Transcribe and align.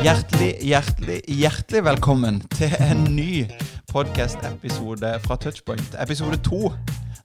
Hjertelig, 0.00 0.56
hjertelig, 0.62 1.20
hjertelig 1.28 1.84
velkommen 1.84 2.40
til 2.50 2.74
en 2.82 3.04
ny 3.14 3.46
podcast-episode 3.92 5.12
fra 5.22 5.36
Touchpoint. 5.36 5.94
Episode 6.02 6.36
to, 6.42 6.72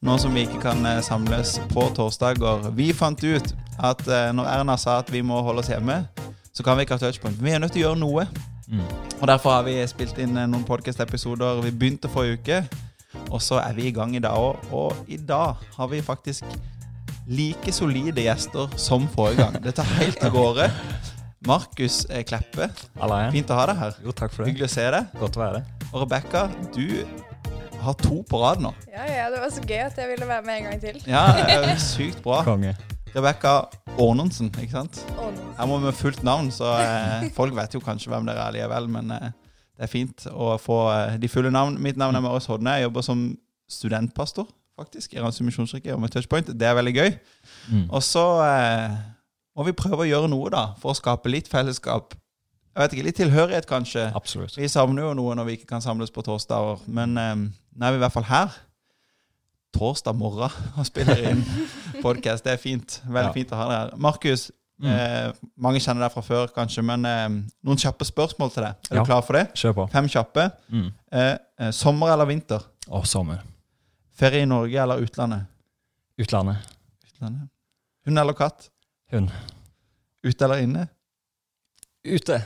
nå 0.06 0.18
som 0.22 0.38
vi 0.38 0.46
ikke 0.46 0.62
kan 0.62 0.86
eh, 0.86 1.02
samles 1.02 1.58
på 1.74 1.90
torsdager. 1.98 2.70
Vi 2.78 2.94
fant 2.94 3.24
ut 3.24 3.56
at 3.82 4.06
eh, 4.06 4.30
når 4.38 4.52
Erna 4.54 4.78
sa 4.78 5.00
at 5.02 5.10
vi 5.14 5.26
må 5.26 5.42
holde 5.42 5.66
oss 5.66 5.74
hjemme, 5.74 6.04
så 6.54 6.64
kan 6.64 6.78
vi 6.78 6.86
ikke 6.86 7.00
ha 7.00 7.08
Touchpoint. 7.08 7.42
Vi 7.42 7.58
er 7.58 7.60
nødt 7.64 7.74
til 7.74 7.82
å 7.82 7.90
gjøre 7.90 8.04
noe. 8.06 8.28
Og 9.22 9.28
Derfor 9.28 9.50
har 9.58 9.64
vi 9.66 9.80
spilt 9.90 10.18
inn 10.22 10.38
eh, 10.38 10.46
noen 10.46 10.66
podcast-episoder. 10.68 11.66
Vi 11.66 11.74
begynte 11.74 12.12
forrige 12.12 12.38
uke, 12.38 12.85
og 13.32 13.42
så 13.44 13.60
er 13.64 13.74
vi 13.78 13.88
i 13.90 13.94
gang 13.96 14.16
i 14.16 14.22
dag 14.24 14.36
òg. 14.38 14.70
Og 14.76 15.06
i 15.12 15.18
dag 15.18 15.62
har 15.78 15.92
vi 15.92 16.02
faktisk 16.06 16.44
like 17.28 17.72
solide 17.74 18.22
gjester 18.22 18.70
som 18.80 19.08
forrige 19.16 19.44
gang. 19.44 19.60
Det 19.66 19.76
tar 19.80 19.88
helt 20.00 20.24
av 20.24 20.34
gårde. 20.36 20.70
Markus 21.46 22.06
eh, 22.10 22.24
Kleppe, 22.26 22.70
Alla 22.98 23.20
igjen? 23.24 23.36
fint 23.40 23.52
å 23.54 23.58
ha 23.60 23.66
deg 23.70 23.78
her. 23.82 23.98
Jo, 24.06 24.14
takk 24.18 24.34
for 24.34 24.44
det. 24.44 24.52
Hyggelig 24.54 24.66
å 24.70 24.74
se 24.76 24.86
deg. 24.96 25.12
Godt 25.22 25.38
å 25.38 25.44
være. 25.44 25.64
Og 25.92 26.02
Rebekka, 26.06 26.48
du 26.74 27.06
har 27.86 27.94
to 28.02 28.24
på 28.26 28.40
rad 28.42 28.64
nå. 28.66 28.72
Ja, 28.90 29.06
ja, 29.06 29.28
det 29.34 29.42
var 29.44 29.52
så 29.54 29.62
gøy 29.62 29.84
at 29.86 29.98
jeg 30.02 30.10
ville 30.10 30.26
være 30.30 30.46
med 30.48 30.58
en 30.62 30.70
gang 30.72 30.82
til. 30.82 30.98
Ja, 31.10 31.26
sykt 31.82 32.22
bra. 32.26 32.40
Konge. 32.48 32.74
Rebekka 33.14 33.52
Ornonsen, 34.02 34.50
ikke 34.60 34.74
sant? 34.74 34.98
Ornonsen. 35.16 35.54
Her 35.60 35.70
må 35.70 35.78
vi 35.80 35.86
med 35.92 35.96
fullt 36.00 36.24
navn, 36.26 36.50
så 36.52 36.74
eh, 36.82 37.28
folk 37.38 37.54
vet 37.56 37.78
jo 37.78 37.84
kanskje 37.86 38.10
hvem 38.12 38.26
dere 38.28 38.42
er 38.50 38.58
likevel, 38.58 38.90
men 38.98 39.14
eh, 39.16 39.30
det 39.76 39.84
er 39.88 39.92
fint 39.92 40.28
å 40.32 40.54
få 40.62 40.78
eh, 40.94 41.16
de 41.20 41.28
fulle 41.32 41.52
navn. 41.52 41.76
Mitt 41.84 41.98
navn 42.00 42.16
er 42.16 42.24
Marius 42.24 42.48
Hodne. 42.52 42.78
Jeg 42.80 42.88
jobber 42.88 43.04
som 43.04 43.24
studentpastor, 43.72 44.48
faktisk, 44.80 45.14
i 45.16 45.20
Randsund 45.24 45.50
misjonskirke 45.50 45.94
og 45.96 46.00
med 46.04 46.14
Touchpoint. 46.14 46.52
Det 46.56 46.68
er 46.70 46.78
veldig 46.78 46.94
gøy. 46.96 47.10
Mm. 47.74 47.86
Og 47.90 48.04
så 48.04 48.24
eh, 48.46 48.94
må 49.56 49.66
vi 49.68 49.76
prøve 49.76 50.04
å 50.06 50.08
gjøre 50.10 50.30
noe, 50.32 50.52
da, 50.54 50.66
for 50.80 50.94
å 50.94 50.98
skape 51.00 51.32
litt 51.32 51.48
fellesskap. 51.52 52.16
Jeg 52.76 52.84
vet 52.84 52.94
ikke, 52.98 53.06
Litt 53.08 53.20
tilhørighet, 53.22 53.68
kanskje. 53.70 54.10
Absolutt. 54.20 54.58
Vi 54.60 54.68
savner 54.68 55.06
jo 55.10 55.14
noe 55.16 55.36
når 55.40 55.48
vi 55.48 55.54
ikke 55.60 55.70
kan 55.74 55.84
samles 55.84 56.12
på 56.12 56.24
torsdager, 56.28 56.82
men 56.92 57.16
eh, 57.20 57.36
nå 57.76 57.88
er 57.88 57.96
vi 57.96 58.00
i 58.02 58.04
hvert 58.04 58.16
fall 58.16 58.28
her. 58.32 58.56
Torsdag 59.76 60.16
morgen 60.16 60.52
og 60.80 60.86
spiller 60.88 61.20
inn 61.32 61.42
podkast. 62.06 62.46
Det 62.48 62.54
er 62.56 62.62
fint. 62.62 63.02
Veldig 63.08 63.32
Ja. 63.32 63.36
fint 63.36 63.52
å 63.52 63.60
ha 63.60 63.68
deg 63.72 63.80
her. 63.82 63.96
Markus, 64.08 64.50
Mm. 64.82 64.88
eh, 64.92 65.34
mange 65.64 65.80
kjenner 65.80 66.04
deg 66.04 66.12
fra 66.12 66.22
før, 66.26 66.50
kanskje, 66.52 66.82
men 66.84 67.06
eh, 67.08 67.28
noen 67.64 67.80
kjappe 67.80 68.04
spørsmål 68.08 68.50
til 68.52 68.66
deg. 68.66 68.76
Er 68.92 68.96
Ja. 68.98 69.04
du 69.04 69.08
klar 69.08 69.22
for 69.24 69.34
det? 69.40 69.46
Kjør 69.56 69.74
på. 69.78 69.86
Fem 69.94 70.08
kjappe. 70.12 70.50
Mm. 70.70 70.90
Eh, 71.12 71.38
eh, 71.60 71.72
sommer 71.72 72.12
eller 72.12 72.26
vinter? 72.28 72.66
Å, 72.90 73.04
sommer. 73.08 73.40
Ferie 74.16 74.44
i 74.44 74.50
Norge 74.50 74.76
eller 74.82 75.00
utlandet? 75.04 75.46
Utlandet. 76.20 76.58
Utlandet. 77.08 77.50
Hund 78.06 78.20
eller 78.20 78.34
katt? 78.34 78.70
Hund. 79.12 79.32
Ute 80.26 80.46
eller 80.46 80.62
inne? 80.64 80.88
Ute. 82.06 82.42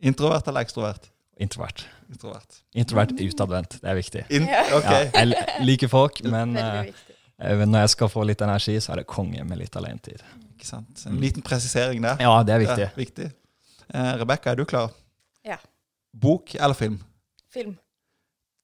Introvert 0.00 0.46
eller 0.48 0.60
ekstrovert? 0.64 1.08
Introvert. 1.40 1.86
Introvert. 2.10 2.60
Introvert 2.76 3.12
utadvendt. 3.20 3.78
Det 3.80 3.88
er 3.90 3.94
viktig. 3.96 4.24
In 4.30 4.42
okay. 4.44 4.76
ok. 4.76 4.84
Ja, 4.84 5.24
jeg 5.24 5.64
liker 5.64 5.88
folk, 5.88 6.20
men 6.24 6.52
Eh, 7.40 7.64
når 7.66 7.86
jeg 7.86 7.92
skal 7.94 8.10
få 8.12 8.24
litt 8.28 8.42
energi, 8.44 8.76
så 8.80 8.92
er 8.94 9.02
det 9.02 9.08
konge 9.10 9.44
med 9.48 9.60
litt 9.60 9.76
alenetid. 9.80 10.20
Ikke 10.54 10.68
sant? 10.68 11.04
En 11.08 11.20
liten 11.22 11.44
presisering 11.44 12.02
der. 12.04 12.20
Ja, 12.20 12.34
det 12.44 12.54
er 12.54 12.62
viktig. 12.64 12.86
Det 12.86 12.90
er 12.92 13.00
viktig. 13.00 13.28
Eh, 13.94 14.12
Rebekka, 14.20 14.52
er 14.52 14.60
du 14.60 14.66
klar? 14.68 14.92
Ja. 15.46 15.56
Bok 16.12 16.54
eller 16.54 16.76
film? 16.76 16.98
Film. 17.50 17.76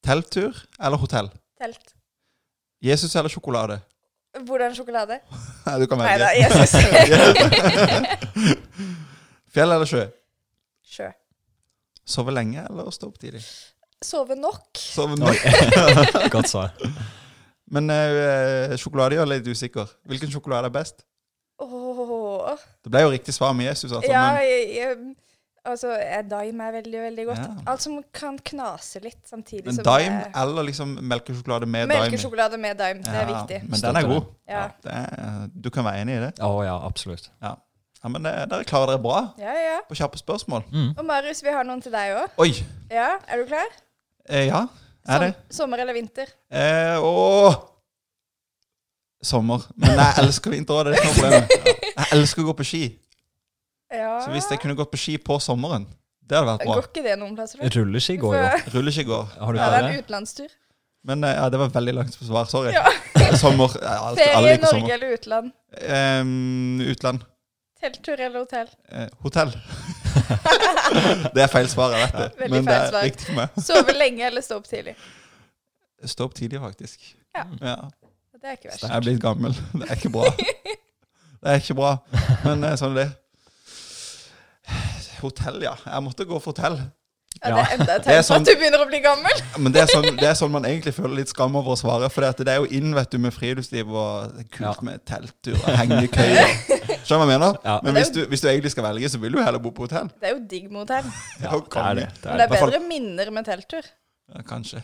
Telttur 0.04 0.54
eller 0.78 1.00
hotell? 1.00 1.30
Telt. 1.58 1.94
Jesus 2.84 3.16
eller 3.16 3.32
sjokolade? 3.32 3.80
Hvordan 4.47 4.74
sjokolade? 4.77 5.16
Nei, 5.66 5.78
du 5.80 5.86
kan 5.88 6.02
Nei 6.04 6.19
da. 6.20 6.28
Jesus. 6.36 6.77
Fjell 9.56 9.72
eller 9.72 9.88
sjø? 9.88 10.04
Sjø. 10.84 11.09
Sove 12.06 12.34
lenge 12.36 12.60
eller 12.69 12.92
stå 12.94 13.09
opp 13.09 13.16
tidlig? 13.22 13.41
Sove 14.04 14.36
nok. 14.38 14.76
Sove 14.78 15.16
nok. 15.19 15.41
Godt 16.34 16.53
svar. 16.53 16.76
Men 17.72 17.91
uh, 17.91 18.75
sjokolade 18.78 19.19
gjør 19.19 19.31
litt 19.32 19.47
usikker. 19.50 19.91
Hvilken 20.06 20.31
sjokolade 20.31 20.71
er 20.71 20.75
best? 20.75 21.03
Oh. 21.59 22.53
Det 22.84 22.93
ble 22.93 23.06
jo 23.06 23.12
riktig 23.15 23.34
svar 23.34 23.54
med 23.56 23.66
Jesus, 23.71 23.91
altså. 23.91 24.10
Ja, 24.10 24.27
men 24.37 24.44
jeg, 24.44 24.66
jeg, 24.77 25.15
altså, 25.65 25.91
jeg 25.99 26.27
Daim 26.31 26.60
er 26.60 26.75
veldig, 26.77 27.00
veldig 27.06 27.27
godt. 27.31 27.43
Ja. 27.43 27.54
Alt 27.72 27.82
som 27.82 27.99
kan 28.15 28.38
knase 28.53 29.00
litt 29.04 29.22
samtidig 29.28 29.66
men 29.66 29.78
som 29.78 29.87
Dime 29.88 30.21
er... 30.28 30.32
eller 30.43 30.69
liksom 30.69 30.97
melkesjokolade 31.00 31.66
med 31.66 31.88
Dime? 31.88 32.04
Melkesjokolade 32.04 32.60
med 32.62 32.78
Dime. 32.82 33.03
Det 33.03 33.15
er 33.15 33.25
Ja, 33.25 33.28
viktig. 33.32 33.60
Men 33.71 33.84
den 33.87 34.00
er 34.03 34.10
god. 34.12 34.33
Ja. 34.48 34.65
Det 34.84 34.98
er, 35.00 35.47
du 35.65 35.71
kan 35.75 35.88
være 35.88 36.04
enig 36.04 36.19
i 36.21 36.25
det? 36.28 36.33
Å 36.44 36.53
ja, 36.69 36.77
absolutt. 36.87 37.31
Ja, 37.43 37.56
men 38.06 38.22
dere 38.28 38.62
klarer 38.69 38.93
dere 38.93 39.03
bra 39.03 39.21
Ja, 39.41 39.54
ja. 39.59 39.78
på 39.88 39.97
kjappe 39.98 40.21
spørsmål. 40.21 40.69
Mm. 40.71 40.91
Og 40.93 41.04
Marius, 41.09 41.43
vi 41.43 41.50
har 41.56 41.66
noen 41.66 41.83
til 41.83 41.94
deg 41.94 42.21
òg. 42.21 42.60
Ja, 42.93 43.16
er 43.27 43.43
du 43.43 43.48
klar? 43.48 43.72
Eh, 44.28 44.47
ja, 44.53 44.66
er 45.15 45.25
det? 45.25 45.31
Som- 45.49 45.56
Sommer 45.62 45.78
eller 45.84 45.94
vinter? 45.97 46.31
Eh, 46.50 46.99
åh! 47.03 47.56
Sommer. 49.27 49.62
Men 49.81 49.97
jeg 49.99 50.19
elsker 50.22 50.53
vinter 50.53 50.77
òg, 50.77 50.87
det 50.87 50.93
er 50.94 51.00
ikke 51.00 51.09
noe 51.09 51.21
problem. 51.21 51.47
Jeg 51.97 52.09
elsker 52.12 52.43
å 52.43 52.47
gå 52.50 52.55
på 52.59 52.65
ski. 52.69 52.83
Ja. 53.91 54.11
Så 54.21 54.28
hvis 54.34 54.45
jeg 54.53 54.61
kunne 54.61 54.75
gått 54.77 54.91
på 54.93 54.99
ski 55.00 55.15
på 55.22 55.39
sommeren, 55.41 55.87
det 56.27 56.37
hadde 56.37 56.50
vært 56.50 56.65
bra. 56.66 56.75
Går 56.77 56.89
ikke 56.91 57.03
det 57.06 57.15
noen 57.19 57.33
plasser? 57.39 57.62
da? 57.62 57.71
Rulleski 57.72 58.16
går 58.21 58.34
jo. 58.37 58.49
Rulleski 58.75 59.05
går. 59.09 59.31
Har 59.41 59.55
du 59.56 59.59
Ja, 59.59 59.69
det 59.72 59.78
er 59.78 59.87
det? 59.87 59.93
en 59.95 60.03
utenlandstur. 60.05 60.50
Men 61.06 61.25
eh, 61.25 61.33
ja, 61.39 61.47
det 61.55 61.61
var 61.62 61.71
veldig 61.72 61.95
langt 61.97 62.19
svar. 62.19 62.50
Sorry. 62.50 62.75
Ja. 62.77 62.84
Sommer. 63.43 63.72
Jeg 63.78 63.87
elsker 63.87 64.05
alle 64.05 64.21
Ferie 64.21 64.43
i 64.43 64.53
liker 64.53 64.66
Norge 64.66 64.75
sommer. 64.75 64.95
eller 64.99 65.16
utland? 65.16 65.53
Ehm, 65.97 66.84
utland. 66.93 67.25
Telttur 67.81 68.21
eller 68.27 68.39
hotell? 68.45 68.69
Eh, 68.93 69.09
hotell. 69.25 69.55
det 71.34 71.43
er 71.44 71.50
feil 71.53 71.69
svar, 71.72 71.93
jeg 71.97 72.06
vet 72.06 72.16
det. 72.21 72.28
Veldig 72.41 72.54
Men 72.56 72.66
det 72.69 72.75
er 72.77 72.88
svar. 72.91 73.03
riktig 73.06 73.27
for 73.27 73.38
meg. 73.41 73.60
Sove 73.69 73.97
lenge 73.97 74.27
eller 74.31 74.44
stå 74.47 74.59
opp 74.60 74.69
tidlig? 74.71 74.97
Stå 76.06 76.25
opp 76.28 76.34
tidlig, 76.38 76.60
faktisk. 76.62 77.06
Ja. 77.37 77.44
Ja. 77.60 77.77
Det 78.37 78.50
er 78.53 78.59
ikke 78.59 78.69
verst. 78.71 78.82
Jeg 78.87 78.93
er 78.97 79.00
blitt 79.06 79.21
gammel. 79.22 79.56
Det 79.81 79.88
er 79.91 79.97
ikke 79.97 80.12
bra. 80.15 80.31
Det 80.37 81.53
er 81.53 81.62
ikke 81.62 81.75
bra. 81.78 81.94
Men 82.44 82.65
eh, 82.65 82.77
sånn 82.81 82.94
er 82.97 83.03
det. 83.04 83.09
Hotell, 85.22 85.62
ja. 85.65 85.75
Jeg 85.87 86.03
måtte 86.04 86.27
gå 86.28 86.38
for 86.43 86.53
hotell. 86.53 86.77
Ja, 87.44 87.50
det 87.53 87.60
er 87.60 87.72
enda 87.77 87.94
et 87.98 88.04
Det 88.06 88.12
er 88.15 88.16
tegn 88.16 88.22
på 88.22 88.27
sånn- 88.27 88.41
at 88.41 88.48
du 88.48 88.54
begynner 88.60 88.83
å 88.83 88.87
bli 88.88 89.00
gammel. 89.04 89.41
Men 89.60 89.72
det 89.75 89.83
er, 89.83 89.91
sånn, 89.93 90.06
det 90.16 90.28
er 90.31 90.37
sånn 90.38 90.53
man 90.54 90.65
egentlig 90.69 90.94
føler 90.97 91.19
litt 91.19 91.33
skam 91.33 91.56
over 91.59 91.75
å 91.75 91.78
svare. 91.81 92.09
For 92.12 92.25
det 92.33 92.48
er 92.48 92.62
jo 92.62 92.69
inn 92.78 92.94
vet 92.97 93.10
du, 93.12 93.19
med 93.21 93.34
friluftsliv 93.37 93.91
og 93.93 94.38
kult 94.54 94.65
Ja. 94.65 94.72
med 94.88 95.04
telttur 95.09 95.56
og 95.59 95.77
hengekøyer. 95.81 96.96
Skjønner 97.06 97.22
du 97.22 97.31
hva 97.31 97.33
jeg 97.33 97.41
mener? 97.41 97.59
Ja. 97.65 97.77
Men 97.87 97.97
hvis 98.00 98.09
du, 98.11 98.21
hvis 98.27 98.43
du 98.43 98.49
egentlig 98.50 98.72
skal 98.75 98.87
velge, 98.89 99.09
så 99.12 99.19
vil 99.22 99.37
du 99.37 99.41
heller 99.43 99.62
bo 99.62 99.71
på 99.75 99.87
hotell. 99.87 100.09
Det 100.21 100.27
er 100.31 100.34
jo 100.34 100.41
digg 100.50 100.69
med 100.72 100.81
hotell. 100.83 101.06
Ja, 101.44 101.53
det 101.55 101.83
er 101.83 101.99
det. 102.00 102.06
det, 102.22 102.31
er 102.31 102.41
det 102.43 102.47
det. 102.50 102.61
er 102.61 102.67
bedre 102.67 102.81
minner 102.89 103.31
med 103.31 103.47
telttur. 103.47 103.87
Ja, 104.34 104.43
kanskje. 104.49 104.83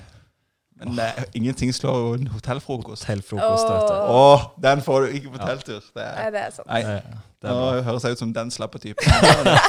Men 0.82 0.96
det 0.98 1.04
er, 1.04 1.26
ingenting 1.38 1.70
slår 1.74 1.98
jo 1.98 2.12
en 2.18 2.26
hotellfrokost. 2.32 3.04
Hotellfrokost, 3.04 3.66
du. 3.68 3.98
Åh. 4.14 4.46
Den 4.62 4.82
får 4.82 5.00
du 5.06 5.18
ikke 5.18 5.34
på 5.34 5.38
Ja. 5.42 5.50
telttur. 5.50 5.82
Det 5.94 6.02
er, 6.06 6.14
Nei, 6.22 6.30
det 6.34 6.40
er 6.46 6.50
sant. 6.50 6.68
nei, 6.68 6.82
Det, 6.82 7.50
er 7.50 7.58
Nå 7.58 7.82
høres 7.88 8.06
jeg 8.06 8.16
ut 8.16 8.22
som 8.22 8.32
den 8.34 8.50
slappe 8.54 8.78
typen. 8.82 9.04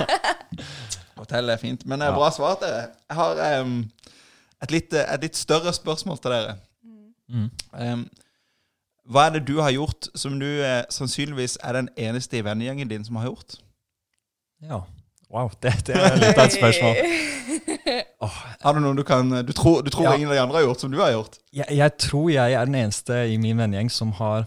Hotell 1.21 1.49
er 1.49 1.57
fint. 1.61 1.85
Men 1.85 2.01
det 2.01 2.07
er 2.09 2.15
bra 2.17 2.29
svar 2.33 2.57
til 2.61 2.67
dere. 2.69 2.87
Jeg 3.09 3.17
har 3.19 3.61
um, 3.61 3.75
et, 4.63 4.71
litt, 4.73 4.93
eh, 4.93 5.05
et 5.13 5.25
litt 5.27 5.37
større 5.37 5.73
spørsmål 5.73 6.17
til 6.23 6.31
dere. 6.33 6.55
Mm. 7.29 7.49
Em, 7.79 8.05
hva 9.09 9.25
er 9.27 9.33
det 9.37 9.43
du 9.49 9.57
har 9.61 9.71
gjort 9.75 10.07
som 10.15 10.37
du 10.39 10.47
eh, 10.63 10.83
sannsynligvis 10.93 11.57
er 11.63 11.73
den 11.81 11.89
eneste 11.99 12.37
i 12.39 12.43
vennegjengen 12.45 12.87
din 12.91 13.03
som 13.05 13.17
har 13.19 13.25
gjort? 13.31 13.57
Ja. 14.63 14.83
Wow, 15.33 15.49
det, 15.65 15.73
det 15.87 15.95
er 15.97 16.15
litt 16.21 16.37
av 16.37 16.45
et 16.47 16.57
spørsmål. 16.59 16.99
Oh. 18.23 18.31
Har 18.63 18.73
du 18.73 18.79
noe 18.79 18.95
du 18.95 19.01
kan 19.03 19.27
Du 19.43 19.51
tror, 19.53 19.81
du 19.83 19.89
tror 19.91 20.05
Ja. 20.05 20.13
ingen 20.15 20.29
av 20.29 20.35
de 20.37 20.39
andre 20.39 20.55
har 20.61 20.63
gjort 20.69 20.79
som 20.79 20.91
du 20.93 20.97
har 21.01 21.09
gjort? 21.11 21.33
jeg, 21.51 21.67
jeg 21.75 21.91
tror 21.99 22.29
jeg 22.31 22.53
er 22.55 22.65
den 22.69 22.77
eneste 22.79 23.17
i 23.27 23.35
min 23.37 23.57
vennegjeng 23.59 23.89
som 23.91 24.13
har 24.15 24.45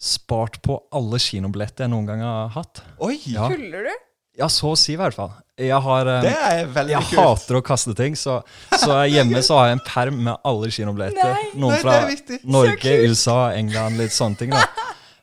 spart 0.00 0.56
på 0.64 0.78
alle 0.96 1.20
kinobilletter 1.20 1.84
jeg 1.84 1.92
noen 1.92 2.08
gang 2.08 2.22
har 2.24 2.48
hatt. 2.56 2.80
Oi! 3.04 3.18
Ja, 3.28 3.50
Tuller 3.52 3.84
du? 3.90 3.92
Ja 4.38 4.48
så 4.48 4.72
å 4.72 4.78
si 4.78 4.94
i 4.94 4.98
hvert 5.00 5.16
fall. 5.16 5.32
Jeg 5.60 5.78
har 5.84 6.08
eh, 6.08 6.22
Det 6.24 6.32
er 6.32 6.70
veldig 6.72 6.94
Jeg 6.94 7.08
kult. 7.10 7.18
hater 7.20 7.58
å 7.58 7.62
kaste 7.64 7.92
ting, 7.98 8.16
så, 8.16 8.38
så 8.72 9.02
hjemme 9.10 9.42
så 9.44 9.58
har 9.60 9.68
jeg 9.70 9.78
en 9.78 9.84
perm 9.86 10.22
med 10.28 10.48
alle 10.48 10.70
kinobilletter. 10.72 11.52
Noen 11.60 11.76
Nei, 11.76 11.82
fra. 11.84 12.38
Norge. 12.48 12.96
USA, 13.04 13.38
England, 13.58 14.00
litt 14.00 14.16
sånne 14.16 14.40
ting. 14.40 14.56
da. 14.56 14.64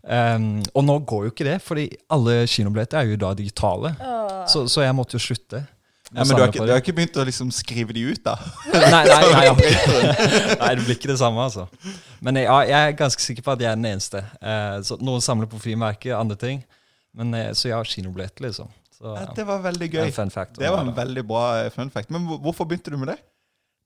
Um, 0.10 0.62
og 0.74 0.86
nå 0.86 0.96
går 1.10 1.28
jo 1.28 1.34
ikke 1.34 1.46
det, 1.46 1.58
fordi 1.62 1.90
alle 2.14 2.44
kinobilletter 2.50 3.02
er 3.02 3.12
jo 3.12 3.20
da 3.22 3.34
digitale. 3.38 3.92
Så, 4.50 4.64
så 4.72 4.86
jeg 4.86 4.96
måtte 4.98 5.18
jo 5.18 5.26
slutte. 5.26 5.66
Ja, 6.10 6.24
men 6.24 6.32
du 6.34 6.42
har, 6.42 6.48
ikke, 6.50 6.66
du 6.66 6.72
har 6.74 6.80
ikke 6.82 6.96
begynt 6.98 7.18
å 7.22 7.24
liksom 7.28 7.52
skrive 7.54 7.94
de 7.94 8.02
ut, 8.10 8.22
da? 8.26 8.34
Nei, 8.74 9.04
nei, 9.06 9.20
nei, 9.30 9.44
ja. 9.46 9.54
nei, 10.64 10.72
det 10.80 10.86
blir 10.88 10.96
ikke 10.96 11.12
det 11.12 11.20
samme, 11.22 11.44
altså. 11.46 11.68
Men 12.26 12.40
ja, 12.42 12.56
jeg 12.66 12.78
er 12.80 12.96
ganske 12.98 13.22
sikker 13.22 13.46
på 13.46 13.54
at 13.54 13.62
jeg 13.62 13.70
er 13.70 13.78
den 13.78 13.86
eneste. 13.92 14.24
Uh, 14.42 14.80
så 14.86 14.98
Noen 15.02 15.22
samler 15.22 15.50
på 15.52 15.62
frimerker, 15.62 16.16
andre 16.18 16.38
ting. 16.42 16.64
Men, 17.18 17.34
eh, 17.38 17.52
så 17.58 17.70
jeg 17.70 17.78
har 17.78 17.90
kinobillett, 17.90 18.42
liksom. 18.42 18.70
Så, 19.00 19.16
Ja, 19.16 19.25
det 19.36 19.46
var 19.48 19.62
veldig 19.63 19.90
gøy. 19.94 20.12
fun 20.12 20.30
fact. 20.30 20.57
Det 20.60 20.69
var 20.69 20.81
en 20.84 20.94
veldig 20.96 21.24
bra 21.28 21.44
eh, 21.63 21.69
fun 21.72 21.90
fact. 21.90 22.10
Men 22.12 22.25
hvorfor 22.28 22.68
begynte 22.68 22.92
du 22.92 22.98
med 22.98 23.13
det? 23.13 23.19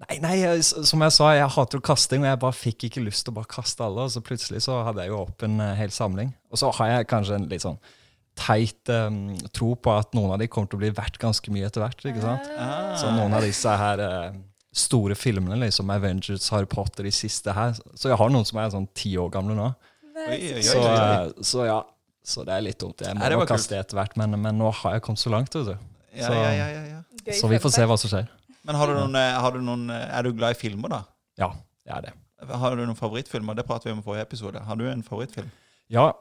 Nei, 0.10 0.18
nei, 0.19 0.36
jeg- 0.42 0.63
som 0.65 1.00
jeg 1.06 1.12
sa, 1.15 1.31
jeg 1.38 1.48
hater 1.54 1.77
jo 1.77 1.81
kasting, 1.81 2.21
og 2.24 2.31
jeg 2.31 2.39
bare 2.39 2.51
fikk 2.57 2.83
ikke 2.89 3.04
lyst 3.06 3.24
til 3.25 3.31
å 3.31 3.36
bare 3.36 3.45
kaste 3.54 3.80
alle. 3.86 4.01
Og 4.07 4.10
så 4.12 4.21
plutselig 4.25 4.63
så 4.65 4.83
hadde 4.83 5.04
jeg 5.06 5.10
jo 5.13 5.19
opp 5.21 5.44
en 5.44 5.60
eh, 5.62 5.75
hel 5.75 5.89
samling. 5.94 6.33
Og 6.51 6.57
så 6.57 6.71
har 6.74 6.88
jeg 6.88 7.07
kanskje 7.07 7.36
en 7.36 7.48
litt 7.48 7.62
sånn 7.62 7.77
teit 8.36 8.89
um, 8.89 9.38
tro 9.54 9.75
på 9.77 9.92
at 9.94 10.12
noen 10.18 10.31
av 10.33 10.39
de 10.42 10.48
kommer 10.50 10.68
til 10.68 10.80
å 10.80 10.81
bli 10.81 10.89
verdt 10.89 11.19
ganske 11.21 11.51
mye 11.54 11.68
etter 11.69 11.83
hvert. 11.86 12.01
ikke 12.09 12.21
sant? 12.24 12.50
Ah. 12.57 12.95
Så 12.98 13.12
noen 13.13 13.31
av 13.38 13.42
disse 13.45 13.69
her 13.77 14.01
uh, 14.01 14.31
store 14.74 15.13
filmene, 15.13 15.59
liksom 15.62 15.92
Avengers, 15.94 16.50
Harry 16.50 16.66
Potter, 16.66 17.04
de 17.06 17.12
siste 17.13 17.54
her 17.54 17.74
Så 17.94 18.09
jeg 18.09 18.18
har 18.18 18.30
noen 18.33 18.44
som 18.50 18.57
er 18.57 18.71
sånn 18.74 18.88
ti 18.98 19.13
år 19.21 19.30
gamle 19.30 19.54
nå. 19.54 19.68
Oi, 20.18 20.33
oi, 20.33 20.54
oi, 20.57 20.62
Så, 20.66 20.81
eh, 20.81 21.27
så 21.45 21.66
ja, 21.68 21.77
så 22.24 22.46
det 22.48 22.54
er 22.56 22.62
litt 22.62 22.80
dumt. 22.80 23.02
Jeg 23.04 23.16
må 23.18 23.30
nok 23.30 23.48
kaste 23.48 23.75
etter 23.80 23.98
hvert, 24.00 24.16
men, 24.18 24.38
men 24.42 24.58
nå 24.58 24.72
har 24.81 24.94
jeg 24.98 25.02
kommet 25.06 25.20
så 25.20 25.30
langt. 25.34 25.54
vet 25.56 25.66
du. 25.66 25.78
Så- 26.14 26.34
ja, 26.34 26.52
ja, 26.54 26.68
ja, 26.86 27.34
Så 27.34 27.48
vi 27.50 27.58
får 27.60 27.72
se 27.74 27.86
hva 27.90 27.98
som 27.98 28.10
skjer. 28.10 28.28
Men 28.64 28.75
har 28.75 28.88
du 28.88 28.94
noen, 28.94 29.16
eh, 29.16 29.40
har 29.42 29.52
du 29.52 29.60
noen 29.62 29.90
eh, 29.90 30.18
Er 30.20 30.24
du 30.24 30.31
glad 30.34 30.52
i 30.56 30.60
filmer, 30.60 30.90
da? 30.90 31.02
Ja, 31.38 31.50
det 31.86 31.92
er 31.98 32.02
det. 32.02 32.14
Har 32.50 32.75
du 32.75 32.86
noen 32.86 32.96
favorittfilmer? 32.96 33.56
Det 33.56 33.66
pratet 33.66 33.86
vi 33.86 33.92
om 33.92 34.00
i 34.00 34.06
forrige 34.06 34.22
episode. 34.28 34.60
Har 34.60 34.75
du 34.75 34.86
en 34.90 35.04
favorittfilm? 35.04 35.50
Ja, 35.90 36.12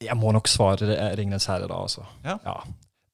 jeg 0.00 0.16
må 0.16 0.32
nok 0.32 0.48
svare 0.48 0.76
det 0.86 0.98
'Ringenes 1.18 1.46
herre', 1.46 1.68
da, 1.68 1.74
altså. 1.74 2.02
Ja. 2.24 2.36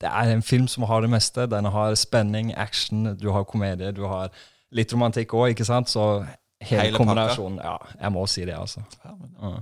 Det 0.01 0.09
er 0.09 0.33
en 0.33 0.43
film 0.43 0.69
som 0.69 0.83
har 0.85 1.01
det 1.01 1.11
meste. 1.11 1.47
Den 1.47 1.65
har 1.65 1.95
spenning, 1.95 2.55
action, 2.57 3.17
du 3.17 3.33
har 3.33 3.45
komedie, 3.45 3.93
du 3.93 4.07
har 4.07 4.31
litt 4.73 4.93
romantikk 4.93 5.33
òg, 5.35 5.49
ikke 5.55 5.65
sant? 5.65 5.89
Så 5.89 6.27
hele, 6.61 6.83
Hele 6.83 6.97
kombinasjonen 6.99 7.59
Ja, 7.65 7.77
jeg 8.01 8.13
må 8.13 8.27
si 8.29 8.45
det, 8.45 8.55
altså. 8.55 8.81
Ja, 9.05 9.11
men 9.11 9.35
Ja. 9.43 9.61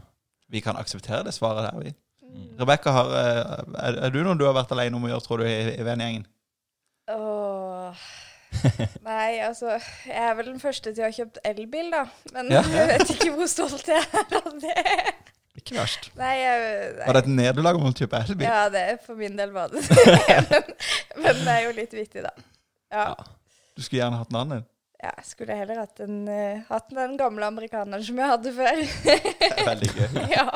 vi 0.51 0.61
kan 0.61 0.77
akseptere 0.77 1.25
det 1.25 1.35
svaret 1.35 1.71
der, 1.73 1.81
vi. 1.81 1.95
Mm. 2.27 2.47
Rebekka, 2.61 2.93
eh, 3.21 3.43
er, 3.87 3.99
er 4.07 4.15
du 4.15 4.23
noen 4.25 4.39
du 4.41 4.47
har 4.49 4.57
vært 4.57 4.73
alene 4.75 4.99
om 4.99 5.07
å 5.07 5.11
gjøre, 5.13 5.25
tror 5.27 5.43
du, 5.43 5.47
i, 5.49 5.77
i 5.77 5.87
vennegjengen? 5.87 6.27
Åh. 7.13 8.07
Nei, 9.05 9.37
altså 9.45 9.75
Jeg 10.07 10.17
er 10.17 10.35
vel 10.39 10.47
den 10.49 10.61
første 10.63 10.93
til 10.95 11.05
å 11.05 11.09
ha 11.09 11.15
kjøpt 11.15 11.41
elbil, 11.47 11.91
da. 11.93 12.05
Men 12.35 12.51
Ja. 12.55 12.63
jeg 12.79 12.91
vet 12.93 13.15
ikke 13.17 13.33
hvor 13.37 13.51
stolt 13.51 13.91
jeg 13.91 14.03
er 14.03 14.37
av 14.41 14.53
det. 14.63 14.85
Ikke 15.57 15.79
verst. 15.79 16.11
Nei, 16.19 16.35
jeg, 16.41 16.63
nei. 16.99 17.07
Var 17.07 17.17
det 17.19 17.23
et 17.25 17.33
nederlag 17.33 17.79
om 17.81 17.89
å 17.89 17.93
kjøpe 17.97 18.23
elbil? 18.25 18.47
Ja, 18.47 18.67
det 18.73 18.87
for 19.07 19.19
min 19.19 19.37
del 19.39 19.53
var 19.55 19.73
det 19.73 19.83
men, 20.51 20.73
men 21.25 21.45
det 21.45 21.55
er 21.55 21.63
jo 21.67 21.77
litt 21.79 21.95
vittig, 21.97 22.25
da. 22.27 22.33
Ja. 22.93 23.07
Ja. 23.13 23.15
Du 23.77 23.85
skulle 23.85 24.03
gjerne 24.03 24.23
hatt 24.23 24.33
en 24.33 24.43
annen? 24.45 24.67
ja 25.03 25.11
jeg 25.19 25.27
skulle 25.29 25.53
heller 25.59 25.83
hatt, 25.83 25.99
en, 26.01 26.23
uh, 26.25 26.63
hatt 26.71 26.87
den 26.97 27.19
gamle 27.21 27.45
amerikaneren 27.51 28.03
som 28.05 28.17
jeg 28.17 28.31
hadde 28.31 28.53
før. 28.57 28.79
Det 29.05 29.17
er 29.53 29.67
Veldig 29.69 29.91
gøy. 29.93 30.21
ja. 30.33 30.47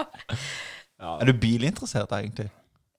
Ja. 1.00 1.17
Er 1.20 1.25
du 1.25 1.32
bilinteressert, 1.32 2.12
egentlig? 2.12 2.50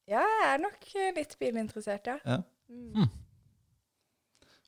ja, 0.07 0.19
jeg 0.19 0.53
er 0.53 0.57
nok 0.57 0.87
eh, 0.95 1.11
litt 1.15 1.35
bilinteressert, 1.39 2.07
ja. 2.07 2.17
Ja. 2.25 2.37
Mm. 2.69 3.09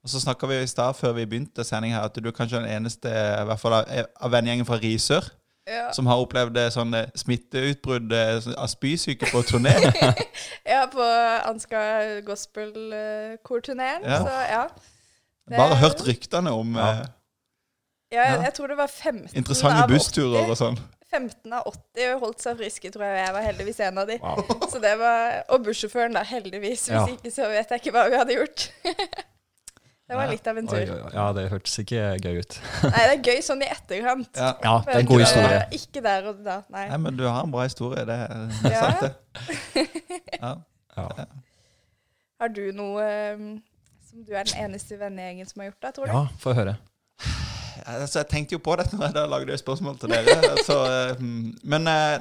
Og 0.04 0.10
så 0.12 0.20
snakka 0.20 0.48
vi 0.48 0.58
i 0.62 0.68
stad, 0.68 0.94
før 1.00 1.14
vi 1.16 1.26
begynte 1.26 1.64
sending 1.64 1.94
her, 1.96 2.02
at 2.10 2.16
du 2.16 2.28
er 2.28 2.32
kanskje 2.36 2.60
den 2.60 2.70
eneste 2.76 3.08
i 3.10 3.46
hvert 3.48 3.60
fall 3.60 3.74
av, 3.78 3.86
av 4.22 4.32
vennegjengen 4.32 4.66
fra 4.68 4.78
Risør 4.84 5.30
Ja. 5.68 5.92
som 5.96 6.06
har 6.12 6.20
opplevd 6.20 6.58
eh, 6.60 6.70
sånne 6.76 7.06
smitteutbrudd 7.16 8.12
eh, 8.12 8.48
av 8.60 8.68
spysyke 8.68 9.30
på 9.32 9.42
turné. 9.48 9.72
ja, 10.74 10.82
på 10.92 11.06
Ansgar 11.48 12.20
Gospel-korturneen, 12.28 14.04
Ja. 14.04 14.18
så 14.20 14.34
ja. 14.52 14.64
Det- 15.48 15.58
Bare 15.58 15.76
hørt 15.76 16.04
ryktene 16.08 16.52
om 16.52 16.76
Ja. 16.76 16.90
eh, 16.92 17.06
Ja, 18.12 18.22
jeg, 18.22 18.36
Ja. 18.36 18.42
jeg 18.44 18.54
tror 18.54 18.68
det 18.68 18.78
var 18.78 18.88
15 18.88 19.30
interessante 19.38 19.88
bussturer 19.88 20.50
og 20.50 20.58
sånn. 20.58 20.78
15 21.14 21.54
av 21.60 21.68
80 21.70 22.16
holdt 22.24 22.42
seg 22.44 22.58
friske, 22.60 22.90
tror 22.94 23.06
jeg. 23.08 23.20
Jeg 23.24 23.34
var 23.36 23.46
heldigvis 23.48 23.80
en 23.88 24.02
av 24.04 24.10
de. 24.10 24.18
Wow. 24.24 24.42
Så 24.72 24.82
det 24.84 24.96
var, 25.00 25.44
Og 25.54 25.64
bussjåføren, 25.68 26.16
da, 26.18 26.24
heldigvis. 26.28 26.88
Hvis 26.90 26.96
Ja. 26.96 27.06
ikke, 27.14 27.32
så 27.36 27.48
vet 27.54 27.70
jeg 27.76 27.84
ikke 27.84 27.94
hva 27.96 28.08
vi 28.10 28.18
hadde 28.20 28.38
gjort. 28.40 28.66
det 30.10 30.18
var 30.20 30.28
litt 30.30 30.48
av 30.52 30.58
en 30.62 30.68
tur. 30.68 30.78
oi, 30.82 30.98
oi. 31.00 31.12
Ja, 31.16 31.28
det 31.38 31.46
hørtes 31.54 31.78
ikke 31.84 32.02
gøy 32.22 32.40
ut. 32.44 32.58
Nei, 32.84 33.04
det 33.08 33.14
er 33.14 33.22
gøy 33.32 33.42
sånn 33.46 33.64
i 33.66 33.70
etterkant. 33.72 34.32
Ja. 34.42 34.50
Ja, 34.66 34.74
det 34.88 34.96
er 34.98 35.00
en 35.06 35.12
god 35.14 35.24
historie. 35.24 35.54
Der, 35.54 35.78
Ikke 35.80 36.04
der 36.06 36.28
og 36.34 36.42
da, 36.46 36.58
nei. 36.74 36.88
Nei, 36.92 37.00
men 37.08 37.18
du 37.22 37.24
har 37.30 37.42
en 37.46 37.54
bra 37.54 37.66
historie. 37.70 38.04
Det 38.10 38.18
er, 38.20 38.80
sant, 38.82 39.06
det. 39.06 39.88
Ja. 40.44 40.56
Ja. 40.98 41.26
Har 42.44 42.52
du 42.54 42.64
noe 42.76 43.06
eh, 43.08 43.46
som 44.10 44.26
du 44.28 44.34
er 44.36 44.44
den 44.50 44.66
eneste 44.68 44.98
vennegjengen 45.00 45.48
som 45.50 45.62
har 45.64 45.72
gjort, 45.72 45.80
da, 45.86 45.94
tror 45.96 46.10
du? 46.10 46.14
ja, 46.14 46.26
få 46.44 46.54
høre. 46.58 46.76
Altså, 47.86 48.20
jeg 48.20 48.28
tenkte 48.32 48.56
jo 48.58 48.62
på 48.64 48.76
dette 48.80 48.98
når 49.00 49.20
jeg 49.20 49.30
lagde 49.30 49.58
spørsmål 49.58 50.00
til 50.00 50.14
dere. 50.14 50.40
Altså, 50.52 50.80
eh, 50.88 51.24
men 51.64 51.88
eh, 51.88 52.16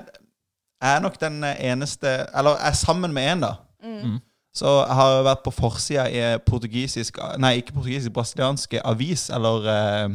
jeg 0.83 0.97
er 0.97 1.01
nok 1.01 1.21
den 1.21 1.45
eneste 1.45 2.09
Eller 2.35 2.57
jeg 2.59 2.69
er 2.69 2.79
sammen 2.79 3.13
med 3.15 3.33
en, 3.33 3.41
da. 3.41 3.53
Mm. 3.83 4.19
Så 4.55 4.69
jeg 4.87 4.95
har 4.95 5.23
vært 5.23 5.45
på 5.45 5.51
forsida 5.51 6.07
i 6.13 6.39
portugisisk 6.47 7.19
Nei, 7.41 7.55
ikke 7.61 7.73
portugisisk, 7.73 8.13
brasilianske 8.13 8.83
avis 8.85 9.31
eller, 9.31 9.69
eh, 9.73 10.09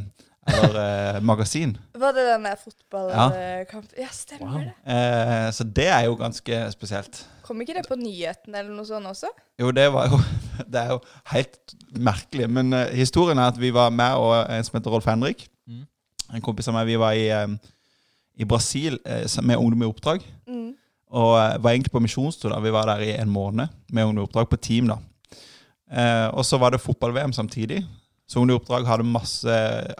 eller 0.48 1.16
eh, 1.16 1.22
magasin. 1.22 1.78
Var 1.98 2.14
det 2.16 2.26
den 2.28 2.46
der 2.48 2.56
fotballkampen? 2.64 3.90
Ja. 4.00 4.08
stemmer 4.12 4.52
Wow. 4.52 4.62
det. 4.64 4.94
Eh, 4.94 5.52
så 5.52 5.64
det 5.64 5.88
er 5.88 6.06
jo 6.08 6.16
ganske 6.20 6.72
spesielt. 6.72 7.26
Kom 7.48 7.62
ikke 7.62 7.78
det 7.78 7.86
på 7.88 7.96
nyhetene 8.00 8.60
eller 8.60 8.74
noe 8.76 8.86
sånt 8.88 9.08
også? 9.08 9.30
Jo, 9.60 9.72
det 9.72 9.88
var 9.94 10.10
jo 10.12 10.20
Det 10.72 10.82
er 10.82 10.94
jo 10.96 11.00
helt 11.32 11.76
merkelig. 11.96 12.50
Men 12.50 12.74
eh, 12.74 12.94
historien 12.98 13.38
er 13.40 13.52
at 13.54 13.60
vi 13.62 13.72
var 13.76 13.90
med 13.94 14.16
og 14.20 14.34
en 14.52 14.64
som 14.68 14.78
heter 14.80 14.92
Rolf 14.92 15.06
Henrik. 15.08 15.48
Mm. 15.68 15.86
En 16.34 16.44
kompis 16.44 16.68
av 16.68 16.76
meg. 16.76 16.88
Vi 16.90 16.98
var 17.00 17.16
i, 17.16 17.28
eh, 17.32 17.48
i 18.42 18.46
Brasil 18.48 19.00
eh, 19.06 19.28
med 19.44 19.58
Ungdom 19.58 19.84
i 19.86 19.90
oppdrag. 19.92 20.26
Mm. 20.48 20.74
Og 21.12 21.36
eh, 21.40 21.58
var 21.64 21.72
egentlig 21.72 21.94
på 21.94 22.04
misjonstur. 22.04 22.52
da 22.52 22.60
Vi 22.64 22.74
var 22.74 22.90
der 22.90 23.06
i 23.06 23.14
en 23.16 23.30
måned 23.32 23.68
med 23.92 24.04
Ungdom 24.06 24.26
i 24.26 24.28
oppdrag 24.28 24.50
på 24.52 24.60
team. 24.60 24.88
da 24.92 24.98
eh, 25.92 26.28
Og 26.34 26.46
så 26.46 26.58
var 26.58 26.72
det 26.76 26.82
fotball-VM 26.84 27.34
samtidig. 27.34 27.84
Så 28.28 28.44
oppdrag 28.44 28.88
hadde 28.90 29.08
masse 29.08 29.54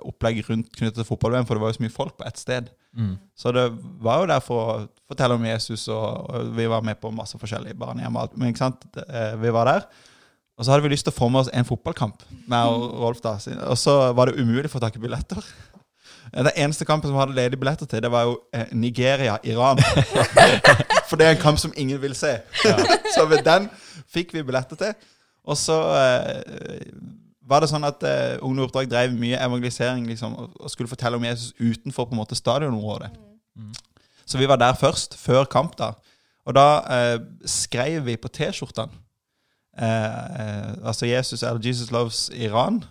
opplegg 0.04 0.42
rundt 0.50 0.74
knyttet 0.76 1.00
til 1.00 1.08
fotball-VM, 1.08 1.46
for 1.48 1.56
det 1.56 1.64
var 1.64 1.72
jo 1.72 1.78
så 1.78 1.84
mye 1.86 1.94
folk 1.94 2.18
på 2.20 2.26
ett 2.28 2.42
sted. 2.42 2.68
Mm. 2.98 3.14
Så 3.38 3.54
det 3.56 3.70
var 4.04 4.20
jo 4.20 4.28
der 4.34 4.44
for 4.44 4.64
å 4.64 4.76
fortelle 5.08 5.38
om 5.38 5.46
Jesus, 5.48 5.86
og, 5.88 6.28
og 6.28 6.52
vi 6.58 6.68
var 6.68 6.84
med 6.84 7.00
på 7.00 7.14
masse 7.16 7.40
forskjellige 7.40 7.78
barnehjem. 7.80 8.20
Men 8.36 8.52
ikke 8.52 8.66
sant, 8.66 8.84
Eh, 9.08 9.36
vi 9.40 9.54
var 9.56 9.66
der. 9.72 9.88
Og 10.58 10.66
så 10.66 10.74
hadde 10.74 10.84
vi 10.84 10.92
lyst 10.92 11.06
til 11.06 11.14
å 11.14 11.18
få 11.18 11.30
med 11.30 11.46
oss 11.46 11.54
en 11.54 11.68
fotballkamp 11.68 12.24
med 12.50 12.72
og 12.74 12.86
Rolf 13.04 13.22
da. 13.24 13.38
Og 13.70 13.78
så 13.80 13.96
var 14.18 14.30
det 14.30 14.42
umulig 14.42 14.68
å 14.72 14.76
få 14.76 14.82
tak 14.84 14.98
i 14.98 15.04
billetter. 15.04 15.44
Den 16.34 16.50
eneste 16.56 16.86
kampen 16.86 17.08
som 17.08 17.20
hadde 17.22 17.38
ledige 17.38 17.60
billetter 17.62 17.88
til, 17.88 18.02
det 18.04 18.12
var 18.12 18.26
jo 18.28 18.40
eh, 18.52 18.74
Nigeria-Iran. 18.76 19.80
For 21.08 21.16
det 21.16 21.28
er 21.28 21.38
en 21.38 21.44
kamp 21.44 21.62
som 21.62 21.72
ingen 21.78 22.02
vil 22.02 22.18
se. 22.18 22.34
Så 23.16 23.28
ved 23.30 23.46
den 23.48 23.70
fikk 24.12 24.34
vi 24.36 24.44
billetter 24.44 24.80
til. 24.80 24.98
Og 25.48 25.56
så 25.56 25.78
eh, 25.96 26.90
var 27.48 27.64
det 27.64 27.70
sånn 27.72 27.88
at 27.88 28.04
uh, 28.04 28.36
i 28.38 28.64
Oppdrag 28.66 28.90
drev 28.92 29.16
mye 29.16 29.40
evangelisering 29.40 30.08
liksom, 30.10 30.36
og, 30.36 30.56
og 30.60 30.72
skulle 30.74 30.92
fortelle 30.92 31.20
om 31.20 31.26
Jesus 31.26 31.54
utenfor 31.60 32.10
på 32.10 32.16
en 32.16 32.22
måte 32.22 32.36
stadionområdet. 32.36 33.12
Mm. 33.58 33.74
Så 34.28 34.38
vi 34.38 34.50
var 34.50 34.60
der 34.60 34.76
først, 34.76 35.16
før 35.16 35.48
kamp. 35.48 35.78
da. 35.80 35.94
Og 36.48 36.56
da 36.56 36.68
uh, 36.84 37.24
skrev 37.48 38.06
vi 38.06 38.18
på 38.20 38.32
T-skjortene 38.32 38.92
uh, 39.78 39.86
eh, 39.86 40.88
altså 40.88 41.06
Jesus 41.06 41.44
eller 41.44 41.60
Jesus 41.64 41.92
loves 41.92 42.30
Iran 42.34 42.84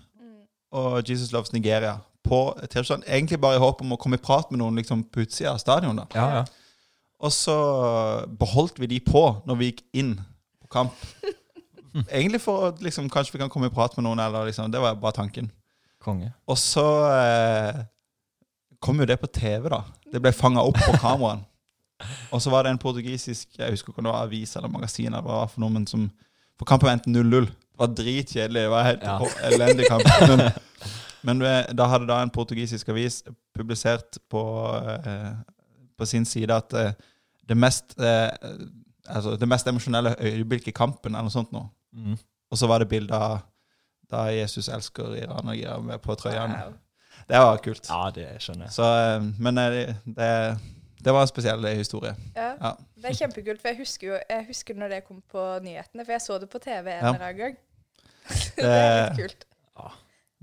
og 0.70 1.08
Jesus 1.08 1.32
loves 1.32 1.52
Nigeria 1.52 1.96
på 2.24 2.58
T-skjortene. 2.70 3.08
Egentlig 3.08 3.40
bare 3.40 3.56
i 3.56 3.62
håp 3.62 3.80
om 3.80 3.92
å 3.96 4.00
komme 4.00 4.18
i 4.18 4.22
prat 4.22 4.50
med 4.50 4.60
noen 4.60 4.76
liksom, 4.80 5.04
på 5.12 5.24
utsida 5.24 5.54
av 5.54 5.60
stadion. 5.62 5.96
da. 5.96 6.06
Ja, 6.14 6.28
ja. 6.40 6.44
Og 7.24 7.32
så 7.32 7.56
beholdt 8.38 8.80
vi 8.80 8.90
de 8.90 9.00
på 9.00 9.24
når 9.48 9.60
vi 9.60 9.70
gikk 9.70 9.84
inn 9.96 10.16
på 10.60 10.72
kamp. 10.72 11.06
Egentlig 12.10 12.40
for 12.44 12.68
at 12.70 12.80
liksom, 12.84 13.08
kanskje 13.10 13.32
vi 13.36 13.38
kan 13.42 13.50
komme 13.52 13.66
i 13.70 13.74
prat 13.74 13.96
med 13.96 14.04
noen, 14.06 14.20
eller 14.20 14.48
liksom, 14.50 14.70
det 14.72 14.80
var 14.82 14.94
bare 15.00 15.12
tanken. 15.16 15.50
Konge. 16.02 16.32
Og 16.46 16.58
så 16.60 16.84
eh, 17.10 17.78
kom 18.84 19.00
jo 19.00 19.06
det 19.08 19.16
på 19.20 19.26
TV, 19.32 19.68
da. 19.72 19.82
Det 20.12 20.20
ble 20.22 20.32
fanga 20.36 20.62
opp 20.66 20.76
på 20.78 20.96
kameraen. 21.02 21.44
Og 22.34 22.42
så 22.44 22.50
var 22.52 22.66
det 22.66 22.74
en 22.74 22.78
portugisisk 22.82 23.54
jeg 23.56 23.72
husker 23.72 23.88
ikke 23.88 24.02
om 24.02 24.04
det 24.04 24.12
var 24.12 24.26
avis 24.26 24.50
eller 24.58 24.68
magasin, 24.68 25.06
eller 25.14 25.24
hva 25.24 25.46
for 25.48 25.62
noe, 25.64 25.72
men 25.72 25.86
som 25.88 26.10
For 26.60 26.64
kampen 26.68 26.88
endte 26.92 27.08
0-0. 27.12 27.46
Det 27.48 27.80
var 27.80 27.90
dritkjedelig. 27.96 28.62
Det 28.66 28.70
var 28.72 28.84
helt 28.86 29.02
Ja. 29.04 29.16
elendig 29.50 29.86
kamp. 29.88 30.06
Men, 30.28 30.42
men 31.28 31.42
eh, 31.44 31.66
da 31.76 31.86
hadde 31.92 32.06
da 32.08 32.22
en 32.24 32.30
portugisisk 32.32 32.88
avis 32.92 33.18
publisert 33.56 34.16
på, 34.32 34.42
eh, 35.04 35.32
på 35.98 36.06
sin 36.08 36.24
side 36.24 36.52
at 36.54 36.72
eh, 36.76 36.92
det 37.48 37.56
mest 37.56 37.96
eh, 38.00 38.30
Altså 39.06 39.36
det 39.38 39.46
mest 39.48 39.68
emosjonelle 39.70 40.16
øyeblikket 40.18 40.68
i 40.72 40.74
kampen, 40.74 41.14
eller 41.14 41.28
noe 41.28 41.30
sånt 41.30 41.52
noe. 41.54 41.68
Mm. 41.96 42.16
Og 42.52 42.58
så 42.60 42.68
var 42.70 42.78
det 42.84 42.88
bilde 42.92 43.16
av 43.16 43.38
da 44.10 44.26
Jesus 44.30 44.68
elsker 44.70 45.16
Iran 45.18 45.48
og 45.50 45.56
Iran 45.58 45.86
med 45.88 45.98
på 46.04 46.14
trøyene. 46.14 46.60
Wow. 46.62 46.74
Det 47.26 47.38
var 47.42 47.56
kult. 47.64 47.88
Ja, 47.90 48.02
det 48.14 48.26
skjønner 48.44 48.68
jeg. 48.68 48.74
Så, 48.76 48.86
eh, 48.86 49.24
men 49.42 49.58
det, 49.58 49.96
det, 50.04 50.28
det 51.02 51.14
var 51.16 51.24
en 51.26 51.30
spesiell 51.32 51.66
historie. 51.74 52.12
Ja. 52.36 52.52
Ja. 52.60 52.70
Det 53.02 53.10
er 53.10 53.18
kjempekult, 53.24 53.60
for 53.64 53.72
jeg 53.72 53.80
husker 53.80 54.06
jo 54.12 54.20
jeg 54.20 54.46
husker 54.52 54.78
når 54.78 54.92
det 54.94 55.00
kom 55.08 55.18
på 55.32 55.46
nyhetene, 55.64 56.04
for 56.06 56.12
jeg 56.14 56.22
så 56.22 56.38
det 56.42 56.48
på 56.52 56.60
TV 56.62 56.92
en 56.92 57.02
Ja. 57.02 57.14
eller 57.14 57.26
annen 57.26 57.40
gang. 57.40 57.56
det 58.60 58.70
er 58.70 59.02
litt 59.10 59.20
kult. 59.24 59.46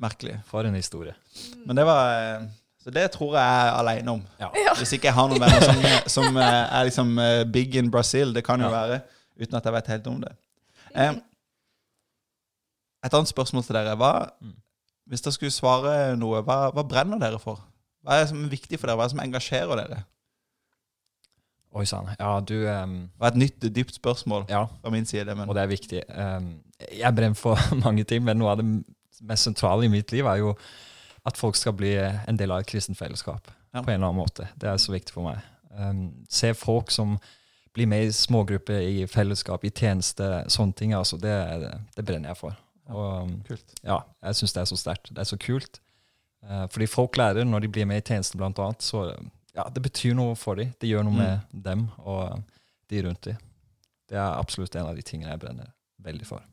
Merkelig. 0.04 0.40
For 0.50 0.66
en 0.66 0.74
historie. 0.76 1.14
Men 1.68 1.78
det 1.78 1.84
var 1.86 2.08
eh, 2.18 2.46
Så 2.84 2.92
det 2.92 3.04
tror 3.14 3.36
jeg 3.38 3.46
jeg 3.46 3.68
er 3.68 3.76
aleine 3.80 4.12
om. 4.18 4.24
Ja. 4.42 4.50
Ja. 4.58 4.74
Hvis 4.76 4.92
ikke 4.98 5.08
jeg 5.08 5.14
har 5.16 5.28
noen 5.30 5.40
venner 5.40 5.62
som, 5.64 5.84
som 6.18 6.38
eh, 6.42 6.64
er 6.80 6.88
liksom 6.90 7.14
eh, 7.22 7.44
big 7.54 7.76
in 7.80 7.92
Brazil. 7.94 8.34
Det 8.36 8.44
kan 8.44 8.60
jo 8.60 8.68
Ja. 8.68 8.74
være. 8.82 8.98
Uten 9.40 9.56
at 9.56 9.66
jeg 9.70 9.74
vet 9.78 9.88
helt 9.94 10.08
om 10.12 10.18
det. 10.26 10.34
Eh, 10.96 11.14
et 13.04 13.14
annet 13.14 13.28
spørsmål 13.32 13.64
til 13.68 13.76
dere. 13.76 13.96
Hva, 14.00 14.30
Mm. 14.42 14.54
hvis 15.08 15.22
dere 15.22 15.34
skulle 15.36 15.52
svare 15.52 16.16
noe, 16.18 16.42
hva, 16.44 16.72
hva 16.72 16.84
brenner 16.88 17.20
dere 17.20 17.40
for? 17.40 17.60
Hva 18.04 18.16
er 18.18 18.24
det 18.24 18.30
som 18.30 18.44
er 18.46 18.50
viktig 18.50 18.80
for 18.80 18.88
dere? 18.88 18.96
Hva 18.98 19.04
er 19.04 19.12
det 19.12 19.16
som 19.18 19.24
engasjerer 19.26 19.76
dere? 19.82 20.04
Oi 21.74 21.86
sann. 21.90 22.10
Ja, 22.20 22.40
du 22.40 22.54
um, 22.70 22.92
Det 23.10 23.20
var 23.24 23.32
et 23.34 23.40
nytt, 23.42 23.64
dypt 23.76 23.96
spørsmål 23.98 24.44
Ja, 24.50 24.66
fra 24.82 24.92
min 24.94 25.06
side. 25.10 25.34
Men 25.36 25.50
og 25.50 25.56
det 25.56 25.64
er 25.64 25.68
viktig. 25.72 26.02
Um, 26.14 26.52
jeg 26.92 27.16
brenner 27.16 27.36
for 27.40 27.58
mange 27.86 28.04
ting, 28.04 28.24
men 28.24 28.38
noe 28.38 28.52
av 28.54 28.60
det 28.62 28.68
mest 29.26 29.48
sentrale 29.48 29.86
i 29.88 29.90
mitt 29.92 30.12
liv 30.14 30.26
er 30.30 30.36
jo 30.44 30.54
at 31.26 31.38
folk 31.40 31.56
skal 31.56 31.74
bli 31.74 31.94
en 31.98 32.38
del 32.38 32.52
av 32.52 32.60
et 32.62 32.68
kristent 32.70 32.98
fellesskap 33.00 33.48
Ja. 33.74 33.82
på 33.82 33.90
en 33.90 33.96
eller 33.96 34.10
annen 34.12 34.20
måte. 34.22 34.48
Det 34.60 34.70
er 34.70 34.78
så 34.78 34.92
viktig 34.94 35.14
for 35.16 35.24
meg. 35.32 35.40
Um, 35.74 36.26
se 36.30 36.52
folk 36.54 36.92
som 36.92 37.16
blir 37.74 37.88
med 37.90 38.06
i 38.06 38.12
smågrupper, 38.14 38.84
i 38.86 39.08
fellesskap, 39.10 39.64
i 39.66 39.72
tjeneste, 39.74 40.44
sånne 40.54 40.76
ting. 40.78 40.94
altså 40.94 41.18
Det, 41.18 41.34
det 41.96 42.06
brenner 42.06 42.30
jeg 42.30 42.38
for. 42.38 42.54
Og 42.90 43.24
um, 43.24 43.36
kult. 43.48 43.74
ja, 43.84 44.02
jeg 44.24 44.36
syns 44.36 44.54
det 44.54 44.62
er 44.62 44.66
så 44.66 44.78
sterkt. 44.80 45.10
Det 45.14 45.22
er 45.24 45.30
så 45.30 45.38
kult. 45.40 45.80
Eh, 46.44 46.66
fordi 46.68 46.88
folk 46.92 47.16
lærer 47.18 47.46
når 47.48 47.62
de 47.64 47.68
blir 47.72 47.86
med 47.88 48.02
i 48.02 48.06
tjenesten, 48.10 48.38
blant 48.42 48.60
annet. 48.60 48.82
Så 48.84 49.06
ja, 49.56 49.64
det 49.72 49.84
betyr 49.86 50.14
noe 50.18 50.36
for 50.36 50.56
dem. 50.60 50.74
Det 50.82 50.90
gjør 50.90 51.06
noe 51.08 51.16
med 51.16 51.40
dem 51.64 51.86
og 52.04 52.42
de 52.92 53.04
rundt 53.06 53.22
dem. 53.30 53.38
Det 54.10 54.18
er 54.20 54.36
absolutt 54.40 54.76
en 54.76 54.90
av 54.90 54.96
de 54.98 55.02
tingene 55.06 55.32
jeg 55.32 55.40
brenner 55.46 55.70
veldig 56.04 56.28
for. 56.28 56.44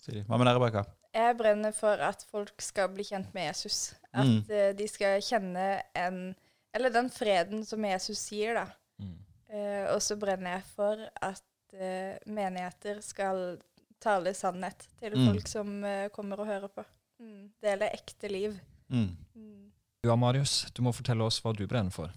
Siri, 0.00 0.22
Hva 0.28 0.36
med 0.38 0.46
dere, 0.48 0.58
Rebekka? 0.58 0.84
Jeg 1.16 1.36
brenner 1.40 1.72
for 1.74 1.98
at 2.06 2.20
folk 2.30 2.60
skal 2.62 2.88
bli 2.92 3.02
kjent 3.08 3.32
med 3.34 3.48
Jesus. 3.48 3.94
At 4.12 4.26
Mm. 4.26 4.44
eh, 4.50 4.72
de 4.76 4.86
skal 4.88 5.20
kjenne 5.22 5.82
en 5.96 6.34
Eller 6.72 6.90
den 6.90 7.08
freden 7.10 7.64
som 7.66 7.82
Jesus 7.84 8.18
sier, 8.18 8.54
da. 8.54 8.66
Mm. 9.02 9.16
Eh, 9.50 9.86
og 9.94 9.98
så 10.02 10.14
brenner 10.16 10.52
jeg 10.60 10.62
for 10.76 11.00
at 11.20 11.42
uh, 11.74 12.14
menigheter 12.26 13.00
skal 13.02 13.58
tale 14.00 14.34
sannhet 14.34 14.88
til 14.98 15.16
Mm. 15.16 15.26
folk 15.28 15.48
som 15.48 15.84
uh, 15.84 16.08
kommer 16.14 16.40
og 16.40 16.46
hører 16.46 16.68
på. 16.68 16.84
Mm. 17.20 17.50
Dele 17.62 17.90
ekte 17.92 18.28
liv. 18.28 18.56
Mm. 18.88 19.16
Mm. 19.34 19.70
da, 20.04 20.16
Marius, 20.16 20.66
du 20.74 20.82
må 20.82 20.92
fortelle 20.92 21.24
oss 21.24 21.40
hva 21.40 21.52
du 21.52 21.66
brenner 21.68 21.92
for. 21.92 22.10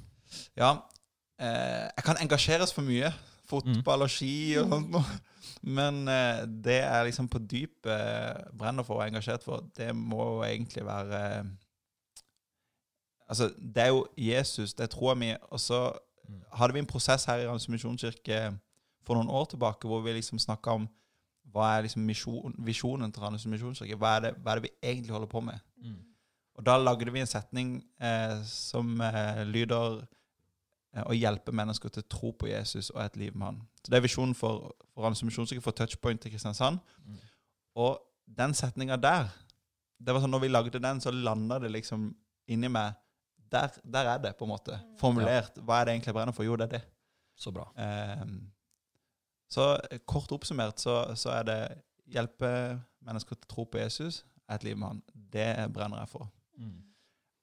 Ja, 0.58 0.78
eh, 1.40 1.90
jeg 1.98 2.04
kan 2.06 2.18
engasjeres 2.24 2.74
for 2.74 2.82
mye. 2.82 3.12
Fotball 3.46 4.06
og 4.06 4.10
ski 4.10 4.56
og 4.58 4.70
sånt 4.72 4.90
noe. 4.94 5.20
Men 5.64 6.08
eh, 6.08 6.46
det 6.48 6.80
er 6.84 7.04
liksom 7.04 7.28
på 7.32 7.40
dypet 7.40 7.92
eh, 7.92 8.48
brenner 8.58 8.84
for 8.88 8.98
og 9.00 9.04
er 9.04 9.12
engasjert 9.12 9.44
for, 9.44 9.64
det 9.78 9.92
må 9.96 10.24
jo 10.24 10.48
egentlig 10.48 10.86
være 10.86 11.20
eh, 11.40 11.44
Altså, 13.30 13.48
det 13.58 13.84
er 13.84 13.88
jo 13.88 14.06
Jesus, 14.18 14.74
det 14.74 14.90
tror 14.90 15.14
jeg 15.14 15.20
vi 15.20 15.30
Og 15.50 15.60
så 15.60 15.78
hadde 16.54 16.74
vi 16.74 16.80
en 16.80 16.86
prosess 16.86 17.26
her 17.26 17.40
i 17.40 17.48
Ransomisjonskirke 17.48 18.20
misjonskirke 18.20 18.60
for 19.04 19.16
noen 19.16 19.30
år 19.32 19.46
tilbake 19.52 19.88
hvor 19.88 20.02
vi 20.04 20.14
liksom 20.16 20.40
snakka 20.40 20.76
om 20.80 20.88
hva 21.52 21.70
er 21.76 21.86
liksom 21.86 22.06
misjon, 22.08 22.56
visjonen 22.66 23.12
til 23.14 23.24
Randesund 23.24 23.54
misjonskirke? 23.54 23.98
Hva 24.00 24.16
hva 24.22 24.56
er 24.56 24.62
det 24.62 24.70
vi 24.70 24.74
egentlig 24.82 25.14
holder 25.14 25.30
på 25.30 25.42
med? 25.46 25.60
Og 26.58 26.66
da 26.66 26.78
lagde 26.78 27.12
vi 27.12 27.22
en 27.22 27.30
setning 27.30 27.76
eh, 27.98 28.42
som 28.46 29.02
eh, 29.02 29.44
lyder 29.50 30.04
eh, 30.94 31.04
å 31.06 31.16
hjelpe 31.18 31.54
mennesker 31.56 31.90
til 31.90 32.06
å 32.06 32.10
tro 32.10 32.32
på 32.38 32.50
Jesus 32.52 32.92
og 32.94 33.02
et 33.06 33.18
liv 33.18 33.36
med 33.36 33.48
han. 33.48 33.62
Så 33.82 33.92
Det 33.92 33.98
er 33.98 34.06
visjonen 34.06 34.36
for, 34.38 34.74
for 34.94 35.06
Randesund 35.06 35.32
misjonskirke, 35.32 35.66
for 35.66 35.78
Touchpoint 35.78 36.22
til 36.22 36.34
Kristiansand. 36.34 36.82
Mm. 37.06 37.22
Og 37.82 37.98
den 38.26 38.54
setninga 38.58 39.00
der 39.02 39.32
det 40.04 40.12
var 40.12 40.20
sånn, 40.20 40.34
Når 40.36 40.42
vi 40.44 40.52
lagde 40.52 40.80
den, 40.84 41.00
så 41.00 41.14
landa 41.16 41.62
det 41.64 41.70
liksom 41.72 42.10
inni 42.52 42.68
meg 42.68 42.98
der, 43.54 43.72
der 43.86 44.10
er 44.16 44.18
det, 44.20 44.34
på 44.36 44.44
en 44.44 44.52
måte. 44.52 44.80
Formulert. 45.00 45.60
Hva 45.64 45.80
er 45.80 45.86
det 45.86 45.94
egentlig 45.94 46.10
jeg 46.10 46.18
brenner 46.18 46.36
for? 46.36 46.44
Jo, 46.44 46.58
det 46.60 46.66
er 46.66 46.74
det. 46.74 46.82
Så 47.40 47.54
bra. 47.54 47.70
Eh, 47.78 48.24
så 49.54 49.68
eh, 49.90 50.02
kort 50.10 50.32
oppsummert 50.36 50.82
så, 50.84 50.98
så 51.20 51.36
er 51.38 51.48
det 51.50 51.60
hjelpe 52.14 52.50
mennesker 53.06 53.38
til 53.38 53.48
å 53.48 53.54
tro 53.56 53.68
på 53.70 53.82
Jesus, 53.82 54.24
et 54.52 54.66
liv 54.66 54.78
med 54.80 54.90
han. 54.96 55.04
Det 55.34 55.48
brenner 55.74 56.04
jeg 56.04 56.12
for. 56.12 56.28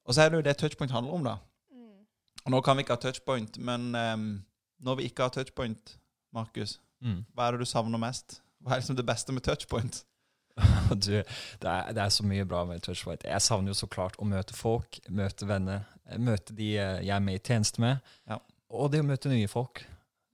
Og 0.08 0.16
så 0.16 0.24
er 0.24 0.30
det 0.30 0.40
jo 0.40 0.44
det 0.46 0.56
touchpoint 0.58 0.92
handler 0.94 1.14
om, 1.16 1.26
da. 1.26 1.36
Mm. 1.70 2.04
Og 2.44 2.54
nå 2.54 2.60
kan 2.66 2.76
vi 2.76 2.82
ikke 2.84 2.96
ha 2.96 3.02
touchpoint, 3.02 3.58
men 3.62 3.90
um, 3.94 4.28
når 4.82 5.00
vi 5.00 5.10
ikke 5.10 5.26
har 5.28 5.34
touchpoint, 5.34 5.96
Markus, 6.34 6.78
Mm. 7.00 7.22
hva 7.32 7.46
er 7.48 7.56
det 7.56 7.64
du 7.64 7.68
savner 7.68 8.00
mest? 8.00 8.42
Hva 8.60 8.74
er 8.74 8.82
liksom 8.82 8.96
det 8.98 9.06
beste 9.08 9.32
med 9.32 9.44
touchpoint? 9.46 10.02
du, 10.90 11.14
det, 11.16 11.24
er, 11.64 11.92
det 11.96 12.02
er 12.02 12.10
så 12.12 12.26
mye 12.26 12.44
bra 12.44 12.64
med 12.68 12.82
Touchpoint. 12.84 13.22
Jeg 13.24 13.40
savner 13.40 13.72
jo 13.72 13.78
så 13.78 13.86
klart 13.88 14.18
å 14.20 14.26
møte 14.28 14.52
folk, 14.52 14.98
møte 15.08 15.48
venner, 15.48 15.86
møte 16.20 16.52
de 16.58 16.74
eh, 16.74 16.98
jeg 17.06 17.14
er 17.14 17.22
med 17.24 17.38
i 17.38 17.40
tjeneste 17.40 17.80
med. 17.80 18.02
Ja. 18.28 18.36
Og 18.76 18.90
det 18.92 19.00
å 19.00 19.06
møte 19.06 19.32
nye 19.32 19.48
folk. 19.48 19.80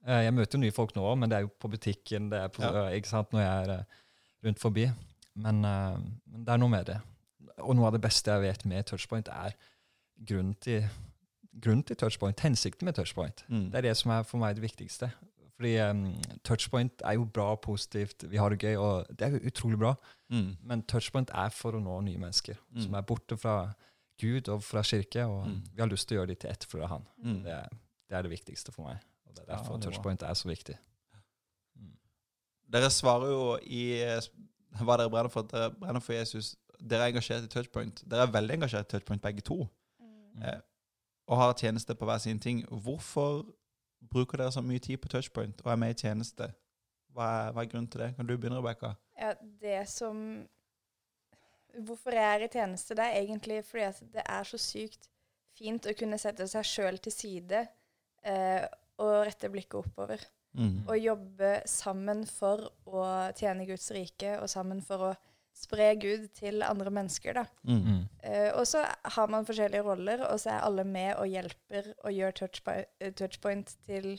Eh, 0.06 0.22
Jeg 0.25 0.34
møter 0.34 0.58
jo 0.58 0.62
nye 0.62 0.72
folk 0.75 0.94
nå 0.96 1.02
òg, 1.02 1.18
men 1.18 1.28
det 1.32 1.36
er 1.38 1.40
jo 1.46 1.50
på 1.58 1.68
butikken, 1.72 2.30
det 2.30 2.38
er 2.38 2.48
på, 2.48 2.62
Ja. 2.62 2.86
ikke 2.94 3.08
sant, 3.10 3.32
når 3.32 3.40
jeg 3.40 3.66
er 3.68 3.70
eh, 3.78 3.84
rundt 4.44 4.60
forbi. 4.62 4.86
Men, 5.34 5.64
eh, 5.64 5.98
men 6.30 6.44
det 6.44 6.52
er 6.54 6.58
noe 6.58 6.68
med 6.72 6.86
det. 6.86 7.00
Og 7.58 7.75
noe 7.76 7.86
av 7.88 7.92
det 7.92 8.00
beste 8.02 8.30
jeg 8.30 8.40
vet 8.42 8.64
med 8.66 8.84
Touchpoint, 8.86 9.28
er 9.28 9.52
grunnen 10.25 10.54
til, 10.60 10.86
grunnen 11.58 11.82
til 11.84 11.96
Touchpoint, 11.96 12.38
hensikten 12.40 12.84
med 12.84 12.94
Touchpoint. 12.94 13.42
Mm. 13.48 13.70
Det 13.70 13.78
er 13.78 13.82
det 13.82 13.96
som 13.96 14.10
er 14.12 14.22
for 14.22 14.38
meg 14.38 14.54
det 14.56 14.62
viktigste. 14.62 15.10
Fordi 15.56 15.78
um, 15.90 16.14
touchpoint 16.44 17.00
er 17.02 17.14
jo 17.16 17.25
bra 17.25 17.52
og 17.54 17.62
positivt, 17.62 18.26
vi 18.28 18.36
har 18.36 18.50
det 18.50 18.58
gøy, 18.60 18.76
og 18.76 19.06
det 19.08 19.22
er 19.22 19.30
jo 19.38 19.48
utrolig 19.48 19.78
bra. 19.80 19.94
Mm. 20.30 20.50
Men 20.62 20.82
touchpoint 20.82 21.30
er 21.32 21.48
for 21.48 21.72
å 21.72 21.80
nå 21.80 22.00
nye 22.04 22.18
mennesker 22.20 22.56
Mm. 22.75 22.82
som 22.82 22.94
er 22.94 23.02
borte 23.02 23.38
fra 23.40 23.72
Gud 24.20 24.48
og 24.52 24.62
fra 24.62 24.82
kirke, 24.82 25.25
og 25.25 25.46
Mm. 25.48 25.62
vi 25.75 25.80
har 25.80 25.88
lyst 25.88 26.08
til 26.08 26.18
å 26.18 26.20
gjøre 26.20 26.26
dem 26.28 26.36
til 26.36 26.50
etterfølgere 26.50 26.84
av 26.84 26.88
han. 26.90 27.06
Mm. 27.25 27.42
Det, 27.44 27.68
det 28.10 28.16
er 28.18 28.22
det 28.22 28.30
viktigste 28.30 28.70
for 28.72 28.82
meg. 28.84 28.98
Det 29.36 29.44
er 29.44 29.52
derfor 29.54 29.76
er 29.76 29.84
touchpoint 29.84 30.22
er 30.22 30.34
så 30.34 30.48
viktig. 30.48 30.76
Mm. 31.76 31.92
Dere 32.72 32.90
svarer 32.90 33.32
jo 33.32 33.58
i 33.62 33.82
hva 34.80 34.96
dere 35.00 35.12
brenner 35.12 35.32
for. 35.32 35.46
Dere 35.50 35.70
brenner 35.74 36.00
for 36.00 36.16
Jesus. 36.16 36.54
Dere 36.80 37.06
er 37.06 37.14
engasjert 37.14 37.46
i 37.46 37.52
touchpoint. 37.52 38.02
Dere 38.04 38.26
er 38.26 38.32
veldig 38.32 38.58
engasjert 38.60 38.88
i 38.88 38.96
touchpoint, 38.96 39.22
begge 39.22 39.44
to. 39.44 39.62
Mm. 40.00 40.42
Eh, 40.42 40.60
og 41.26 41.40
har 41.40 41.56
tjeneste 41.58 41.94
på 41.94 42.04
hver 42.08 42.18
sin 42.22 42.40
ting. 42.40 42.64
Hvorfor 42.68 43.44
bruker 44.10 44.38
dere 44.38 44.52
så 44.52 44.62
mye 44.62 44.78
tid 44.78 45.00
på 45.02 45.08
touchpoint 45.08 45.62
og 45.64 45.72
er 45.72 45.80
med 45.80 45.94
i 45.94 46.00
tjeneste? 46.06 46.50
Hva 47.16 47.30
er, 47.40 47.52
hva 47.52 47.64
er 47.64 47.70
grunnen 47.72 47.88
til 47.90 48.04
det? 48.04 48.12
Kan 48.16 48.28
du 48.28 48.36
begynne, 48.36 48.60
Rebekka? 48.60 48.94
Ja, 49.18 49.32
det 49.62 49.88
som 49.88 50.46
Hvorfor 51.76 52.14
jeg 52.14 52.24
er 52.24 52.40
i 52.40 52.48
tjeneste, 52.48 52.94
det 52.96 53.04
er 53.04 53.18
egentlig 53.20 53.58
fordi 53.64 53.82
at 53.84 53.98
det 54.12 54.22
er 54.24 54.44
så 54.48 54.56
sykt 54.56 55.10
fint 55.58 55.84
å 55.84 55.92
kunne 55.98 56.16
sette 56.16 56.46
seg 56.48 56.64
sjøl 56.64 56.96
til 57.04 57.12
side 57.12 57.58
eh, 58.24 58.64
og 58.98 59.26
rette 59.26 59.50
blikket 59.52 59.74
oppover. 59.84 60.22
Mm. 60.56 60.86
Og 60.88 60.96
jobbe 60.98 61.50
sammen 61.68 62.24
for 62.26 62.70
å 62.88 63.02
tjene 63.36 63.66
Guds 63.68 63.90
rike, 63.92 64.38
og 64.40 64.48
sammen 64.48 64.80
for 64.84 65.10
å 65.10 65.14
spre 65.56 65.94
Gud 66.00 66.28
til 66.36 66.62
andre 66.64 66.90
mennesker. 66.92 67.32
da. 67.34 67.44
Mm. 67.64 68.06
Eh, 68.22 68.50
og 68.56 68.64
så 68.68 68.82
har 69.16 69.28
man 69.32 69.44
forskjellige 69.48 69.84
roller, 69.84 70.24
og 70.30 70.40
så 70.40 70.50
er 70.54 70.64
alle 70.64 70.84
med 70.84 71.14
og 71.16 71.28
hjelper 71.28 71.92
og 72.04 72.12
gjør 72.12 72.34
touchpoint, 72.40 72.86
touchpoint 73.16 73.76
til 73.86 74.16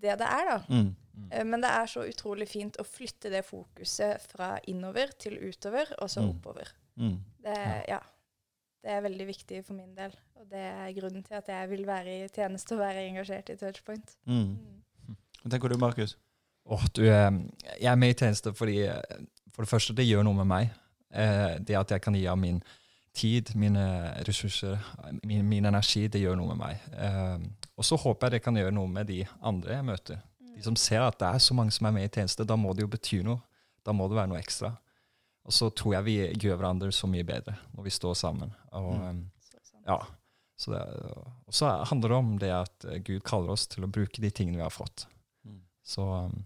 det 0.00 0.18
det 0.20 0.26
er, 0.28 0.44
da. 0.48 0.58
Mm. 0.68 0.90
Uh, 1.32 1.44
Men 1.44 1.60
det 1.60 1.68
er 1.70 1.86
så 1.92 2.04
utrolig 2.08 2.46
fint 2.48 2.76
å 2.80 2.84
flytte 2.86 3.28
det 3.32 3.42
fokuset 3.44 4.20
fra 4.32 4.54
innover 4.68 5.10
til 5.18 5.36
utover, 5.50 5.90
og 6.00 6.08
så 6.08 6.22
Mm. 6.22 6.30
oppover. 6.30 6.68
Mm. 6.96 7.18
Det, 7.42 7.84
ja. 7.88 7.98
Det 8.80 8.94
er 8.94 9.04
veldig 9.04 9.26
viktig 9.28 9.60
for 9.66 9.76
min 9.76 9.92
del, 9.96 10.14
og 10.40 10.48
det 10.50 10.62
er 10.64 10.92
grunnen 10.96 11.24
til 11.26 11.36
at 11.36 11.48
jeg 11.52 11.70
vil 11.70 11.86
være 11.88 12.16
i 12.24 12.28
tjeneste 12.32 12.76
og 12.76 12.80
være 12.80 13.04
engasjert 13.10 13.52
i 13.52 13.56
touchpoint. 13.60 14.16
Mm. 14.24 14.56
Mm. 15.08 15.16
Hva 15.42 15.52
tenker 15.52 15.72
du, 15.72 15.76
Markus? 15.80 16.16
Oh, 16.64 16.82
du, 16.96 17.02
eh, 17.04 17.30
jeg 17.80 17.90
er 17.92 17.98
med 17.98 18.14
i 18.14 18.16
tjeneste 18.16 18.52
fordi 18.54 18.82
eh, 18.86 19.00
for 19.52 19.66
det 19.66 19.70
første, 19.70 19.96
det 19.96 20.06
gjør 20.06 20.24
noe 20.24 20.38
med 20.38 20.48
meg. 20.48 20.70
Eh, 21.10 21.58
det 21.66 21.76
at 21.76 21.90
jeg 21.90 22.04
kan 22.04 22.16
gi 22.16 22.26
av 22.30 22.38
min 22.38 22.60
tid, 23.16 23.50
mine 23.58 23.84
ressurser, 24.28 24.78
min, 25.26 25.42
min 25.48 25.66
energi, 25.66 26.06
det 26.06 26.22
gjør 26.22 26.38
noe 26.38 26.54
med 26.54 26.60
meg. 26.60 27.48
Og 27.74 27.84
så 27.84 27.98
håper 27.98 28.28
jeg 28.28 28.36
det 28.36 28.44
kan 28.44 28.56
gjøre 28.56 28.72
noe 28.76 28.88
med 28.88 29.08
de 29.10 29.24
andre 29.42 29.74
jeg 29.74 29.86
møter. 29.88 30.20
De 30.54 30.62
som 30.62 30.76
ser 30.78 31.02
at 31.02 31.18
det 31.18 31.26
er 31.26 31.42
så 31.42 31.56
mange 31.58 31.74
som 31.74 31.88
er 31.88 31.96
med 31.96 32.06
i 32.06 32.12
tjeneste, 32.12 32.46
da 32.46 32.54
må 32.56 32.70
det 32.76 32.84
jo 32.84 32.92
bety 32.92 33.18
noe. 33.26 33.42
Da 33.84 33.92
må 33.96 34.06
det 34.08 34.20
være 34.20 34.30
noe 34.30 34.38
ekstra. 34.38 34.70
Og 35.48 35.52
så 35.56 35.70
tror 35.74 35.94
jeg 35.96 36.04
vi 36.06 36.16
gjør 36.44 36.58
hverandre 36.60 36.92
så 36.92 37.08
mye 37.10 37.24
bedre 37.26 37.54
når 37.74 37.86
vi 37.86 37.90
står 37.96 38.14
sammen. 38.18 38.52
Og, 38.72 38.90
Mm. 39.00 39.22
eh, 39.54 39.60
sånn. 39.70 39.84
ja. 39.86 40.00
Så 40.60 40.70
det, 40.74 40.80
og 41.48 41.54
så 41.56 41.70
handler 41.88 42.08
det 42.12 42.16
om 42.18 42.32
det 42.38 42.50
at 42.52 42.84
eh, 42.84 42.98
Gud 43.00 43.22
kaller 43.24 43.50
oss 43.54 43.66
til 43.66 43.84
å 43.86 43.88
bruke 43.90 44.20
de 44.20 44.30
tingene 44.30 44.58
vi 44.60 44.62
har 44.66 44.70
fått. 44.74 45.06
Mm. 45.48 45.62
Så 45.82 46.04
um, 46.04 46.44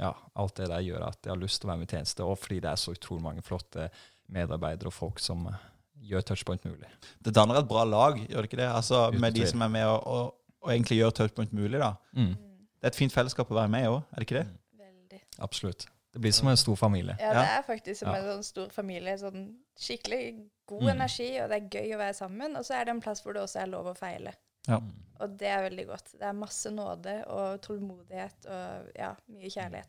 ja, 0.00 0.10
alt 0.34 0.56
det 0.58 0.66
der 0.72 0.82
gjør 0.82 1.04
at 1.06 1.18
jeg 1.22 1.30
har 1.30 1.38
lyst 1.38 1.60
til 1.62 1.68
å 1.68 1.70
være 1.72 1.78
med 1.84 1.92
i 1.92 1.94
tjeneste, 1.96 2.24
og 2.26 2.38
fordi 2.42 2.58
det 2.64 2.72
er 2.72 2.80
så 2.82 2.90
utrolig 2.96 3.22
mange 3.22 3.42
flotte 3.46 3.86
medarbeidere 4.32 4.90
og 4.90 4.96
folk 4.96 5.20
som 5.22 5.46
uh, 5.46 5.54
gjør 6.02 6.24
touchpoint 6.32 6.64
mulig. 6.66 6.90
Det 7.22 7.32
danner 7.36 7.60
et 7.62 7.68
bra 7.70 7.84
lag, 7.86 8.18
gjør 8.18 8.42
det 8.42 8.50
ikke 8.50 8.58
det? 8.64 8.66
Altså 8.74 9.04
Uten 9.12 9.20
Med 9.22 9.34
de 9.38 9.46
som 9.46 9.62
er 9.62 9.68
med 9.68 9.86
og, 9.86 10.02
og, 10.10 10.34
og 10.66 10.72
egentlig 10.74 10.98
gjør 10.98 11.14
touchpoint 11.20 11.52
mulig, 11.54 11.78
da. 11.78 11.92
Mm, 12.18 12.32
Mm. 12.34 12.58
Det 12.82 12.88
er 12.88 12.90
et 12.96 12.98
fint 12.98 13.12
fellesskap 13.14 13.46
å 13.52 13.54
være 13.54 13.70
med 13.70 13.84
i 13.84 13.90
òg, 13.94 14.00
er 14.10 14.18
det 14.18 14.26
ikke 14.26 14.40
det? 14.40 14.48
Veldig. 14.82 15.20
absolutt. 15.38 15.86
Det 16.12 16.20
blir 16.20 16.32
som 16.36 16.48
en 16.48 16.56
stor 16.60 16.76
familie. 16.76 17.16
Ja, 17.20 17.32
det 17.32 17.48
er 17.48 17.62
faktisk 17.64 18.00
som 18.02 18.08
Ja. 18.12 18.18
en 18.20 18.24
sånn 18.28 18.44
stor 18.44 18.68
familie. 18.68 19.14
Sånn 19.18 19.54
skikkelig 19.78 20.48
god 20.66 20.82
Mm. 20.82 20.90
energi, 20.90 21.40
og 21.40 21.48
det 21.48 21.56
er 21.62 21.68
gøy 21.80 21.94
å 21.94 21.98
være 21.98 22.14
sammen. 22.14 22.56
Og 22.56 22.64
så 22.64 22.74
er 22.74 22.84
det 22.84 22.90
en 22.90 23.00
plass 23.00 23.22
hvor 23.22 23.32
det 23.32 23.42
også 23.42 23.62
er 23.62 23.66
lov 23.66 23.86
å 23.86 23.96
feile. 23.96 24.34
Ja. 24.68 24.78
Og 25.20 25.38
det 25.38 25.48
er 25.48 25.62
veldig 25.70 25.86
godt. 25.86 26.12
Det 26.12 26.22
er 26.22 26.32
masse 26.32 26.70
nåde 26.70 27.24
og 27.26 27.60
tålmodighet 27.62 28.46
og 28.46 28.90
ja, 28.96 29.14
mye 29.28 29.48
kjærlighet. 29.50 29.88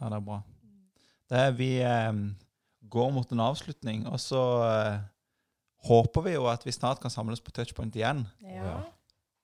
Ja, 0.00 0.08
det 0.08 0.16
er 0.16 0.20
bra. 0.20 0.42
Det 1.28 1.38
er 1.38 1.52
vi 1.52 1.80
eh, 1.80 2.12
går 2.88 3.12
mot 3.12 3.32
en 3.32 3.38
avslutning. 3.40 4.06
Og 4.06 4.18
så 4.18 4.40
eh, 4.64 5.00
håper 5.88 6.22
vi 6.22 6.32
jo 6.34 6.46
at 6.46 6.64
vi 6.64 6.70
snart 6.72 7.00
kan 7.00 7.10
samles 7.10 7.40
på 7.40 7.50
touchpoint 7.52 7.94
igjen. 7.96 8.26
Ja. 8.42 8.82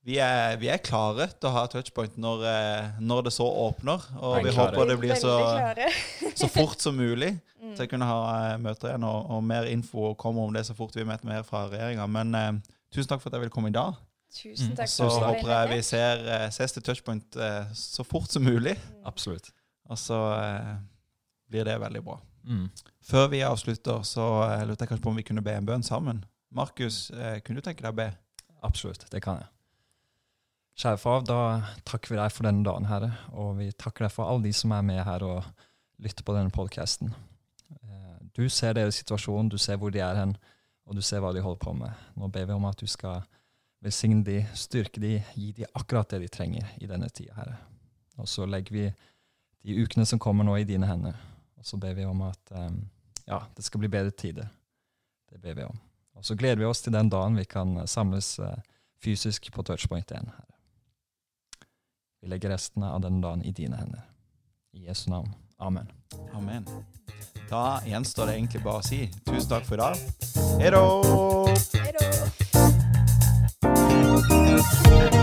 Vi 0.06 0.20
er, 0.22 0.54
vi 0.62 0.68
er 0.70 0.78
klare 0.78 1.26
til 1.34 1.48
å 1.48 1.54
ha 1.56 1.64
touchpoint 1.66 2.14
når, 2.22 2.44
eh, 2.46 2.90
når 3.02 3.24
det 3.26 3.32
så 3.34 3.46
åpner. 3.66 4.04
Og 4.20 4.36
vi 4.44 4.52
klare. 4.54 4.70
håper 4.70 4.92
det 4.92 4.96
blir 5.02 5.18
så, 5.18 5.32
så 6.42 6.48
fort 6.52 6.80
som 6.84 6.96
mulig 6.98 7.32
Mm. 7.66 7.72
til 7.74 7.86
å 7.86 7.90
kunne 7.90 8.06
ha 8.06 8.18
eh, 8.52 8.58
møter 8.62 8.90
igjen. 8.92 9.04
Og, 9.08 9.30
og 9.34 9.40
mer 9.42 9.66
info 9.66 10.12
kommer 10.20 10.44
om 10.46 10.52
det 10.54 10.62
så 10.68 10.74
fort 10.76 10.94
vi 10.94 11.02
vet 11.08 11.24
mer 11.26 11.42
fra 11.42 11.64
regjeringa. 11.66 12.04
Men 12.06 12.34
uh, 12.36 12.76
tusen 12.94 13.08
takk 13.10 13.22
for 13.24 13.30
at 13.32 13.38
jeg 13.38 13.42
ville 13.46 13.54
komme 13.54 13.72
i 13.72 13.74
dag. 13.74 13.96
Tusen 14.36 14.68
Mm. 14.70 14.76
takk 14.78 14.90
Så 14.92 15.08
for 15.08 15.24
håper 15.24 15.50
jeg 15.50 15.70
vi 15.72 15.78
ser, 15.88 16.22
uh, 16.28 16.44
ses 16.54 16.76
til 16.76 16.84
touchpoint 16.86 17.38
uh, 17.40 17.64
så 17.74 18.04
fort 18.06 18.30
som 18.30 18.44
mulig. 18.46 18.76
Mm. 18.76 19.00
Absolutt. 19.10 19.50
Og 19.88 19.98
så 19.98 20.20
blir 21.50 21.66
det 21.66 21.74
veldig 21.80 22.04
bra. 22.06 22.20
Mm. 22.46 22.68
Før 23.06 23.28
vi 23.32 23.42
avslutter, 23.48 24.02
så 24.06 24.28
lurte 24.68 24.84
jeg 24.84 24.92
kanskje 24.92 25.04
på 25.08 25.10
om 25.14 25.18
vi 25.18 25.26
kunne 25.26 25.42
be 25.46 25.56
en 25.56 25.66
bønn 25.66 25.82
sammen. 25.86 26.22
Markus, 26.54 27.06
kunne 27.42 27.58
du 27.58 27.66
tenke 27.66 27.82
deg 27.82 27.94
å 27.94 27.98
be? 28.04 28.08
Absolutt, 28.66 29.08
det 29.10 29.22
kan 29.24 29.40
jeg. 29.42 29.50
Kjære 30.76 30.98
far, 31.00 31.22
da 31.24 31.38
takker 31.88 32.12
vi 32.12 32.18
deg 32.18 32.32
for 32.34 32.44
denne 32.44 32.64
dagen, 32.66 32.84
Herre. 32.90 33.14
Og 33.32 33.54
vi 33.56 33.70
takker 33.72 34.04
deg 34.04 34.12
for 34.12 34.28
alle 34.28 34.44
de 34.44 34.52
som 34.52 34.74
er 34.76 34.84
med 34.84 35.00
her 35.06 35.24
og 35.24 35.46
lytter 36.04 36.26
på 36.26 36.34
denne 36.36 36.52
podkasten. 36.52 37.14
Du 38.36 38.44
ser 38.52 38.74
deres 38.76 38.98
situasjon, 39.00 39.48
du 39.48 39.56
ser 39.56 39.78
hvor 39.80 39.92
de 39.94 40.02
er 40.04 40.18
hen, 40.18 40.34
og 40.84 40.98
du 40.98 41.00
ser 41.00 41.22
hva 41.24 41.30
de 41.32 41.40
holder 41.40 41.62
på 41.62 41.72
med. 41.78 42.02
Nå 42.20 42.28
ber 42.28 42.44
vi 42.50 42.52
om 42.52 42.66
at 42.68 42.76
du 42.76 42.84
skal 42.90 43.24
velsigne 43.80 44.20
de, 44.26 44.42
styrke 44.52 45.00
de, 45.00 45.14
gi 45.32 45.54
de 45.56 45.64
akkurat 45.72 46.10
det 46.12 46.20
de 46.26 46.28
trenger 46.32 46.68
i 46.76 46.88
denne 46.90 47.08
tida, 47.08 47.32
Herre. 47.38 47.56
Og 48.20 48.28
så 48.28 48.44
legger 48.48 48.76
vi 48.76 48.84
de 49.64 49.78
ukene 49.80 50.04
som 50.08 50.20
kommer 50.20 50.44
nå, 50.44 50.58
i 50.60 50.68
dine 50.68 50.88
hender. 50.88 51.16
Og 51.56 51.64
så 51.64 51.80
ber 51.80 51.96
vi 51.96 52.04
om 52.04 52.20
at 52.28 52.52
eh, 52.52 52.76
ja, 53.24 53.40
det 53.56 53.64
skal 53.64 53.80
bli 53.80 53.90
bedre 53.92 54.12
tider. 54.12 54.52
Det 55.32 55.40
ber 55.40 55.56
vi 55.56 55.64
om. 55.64 55.80
Og 56.16 56.24
så 56.24 56.36
gleder 56.36 56.60
vi 56.60 56.68
oss 56.68 56.84
til 56.84 56.92
den 56.92 57.08
dagen 57.12 57.40
vi 57.40 57.48
kan 57.48 57.72
eh, 57.80 57.88
samles 57.88 58.34
eh, 58.44 58.60
fysisk 59.00 59.48
på 59.52 59.64
touchpoint 59.64 60.12
igjen. 60.12 60.28
Herre. 60.36 60.55
Vi 62.26 62.30
legger 62.30 62.48
restene 62.50 62.88
av 62.90 63.00
denne 63.00 63.22
dagen 63.22 63.42
i 63.42 63.52
dine 63.52 63.76
hender. 63.76 64.00
I 64.74 64.86
Jesu 64.88 65.10
navn. 65.10 65.28
Amen. 65.58 65.86
Amen. 66.34 66.66
Da 67.50 67.80
gjenstår 67.86 68.26
det 68.26 68.34
egentlig 68.34 68.62
bare 68.64 68.82
å 68.82 68.82
si 68.82 69.06
tusen 69.22 69.48
takk 69.52 69.62
for 69.68 69.78
i 69.78 69.84
dag. 69.84 69.94
Ha 71.06 71.46
det! 75.06 75.15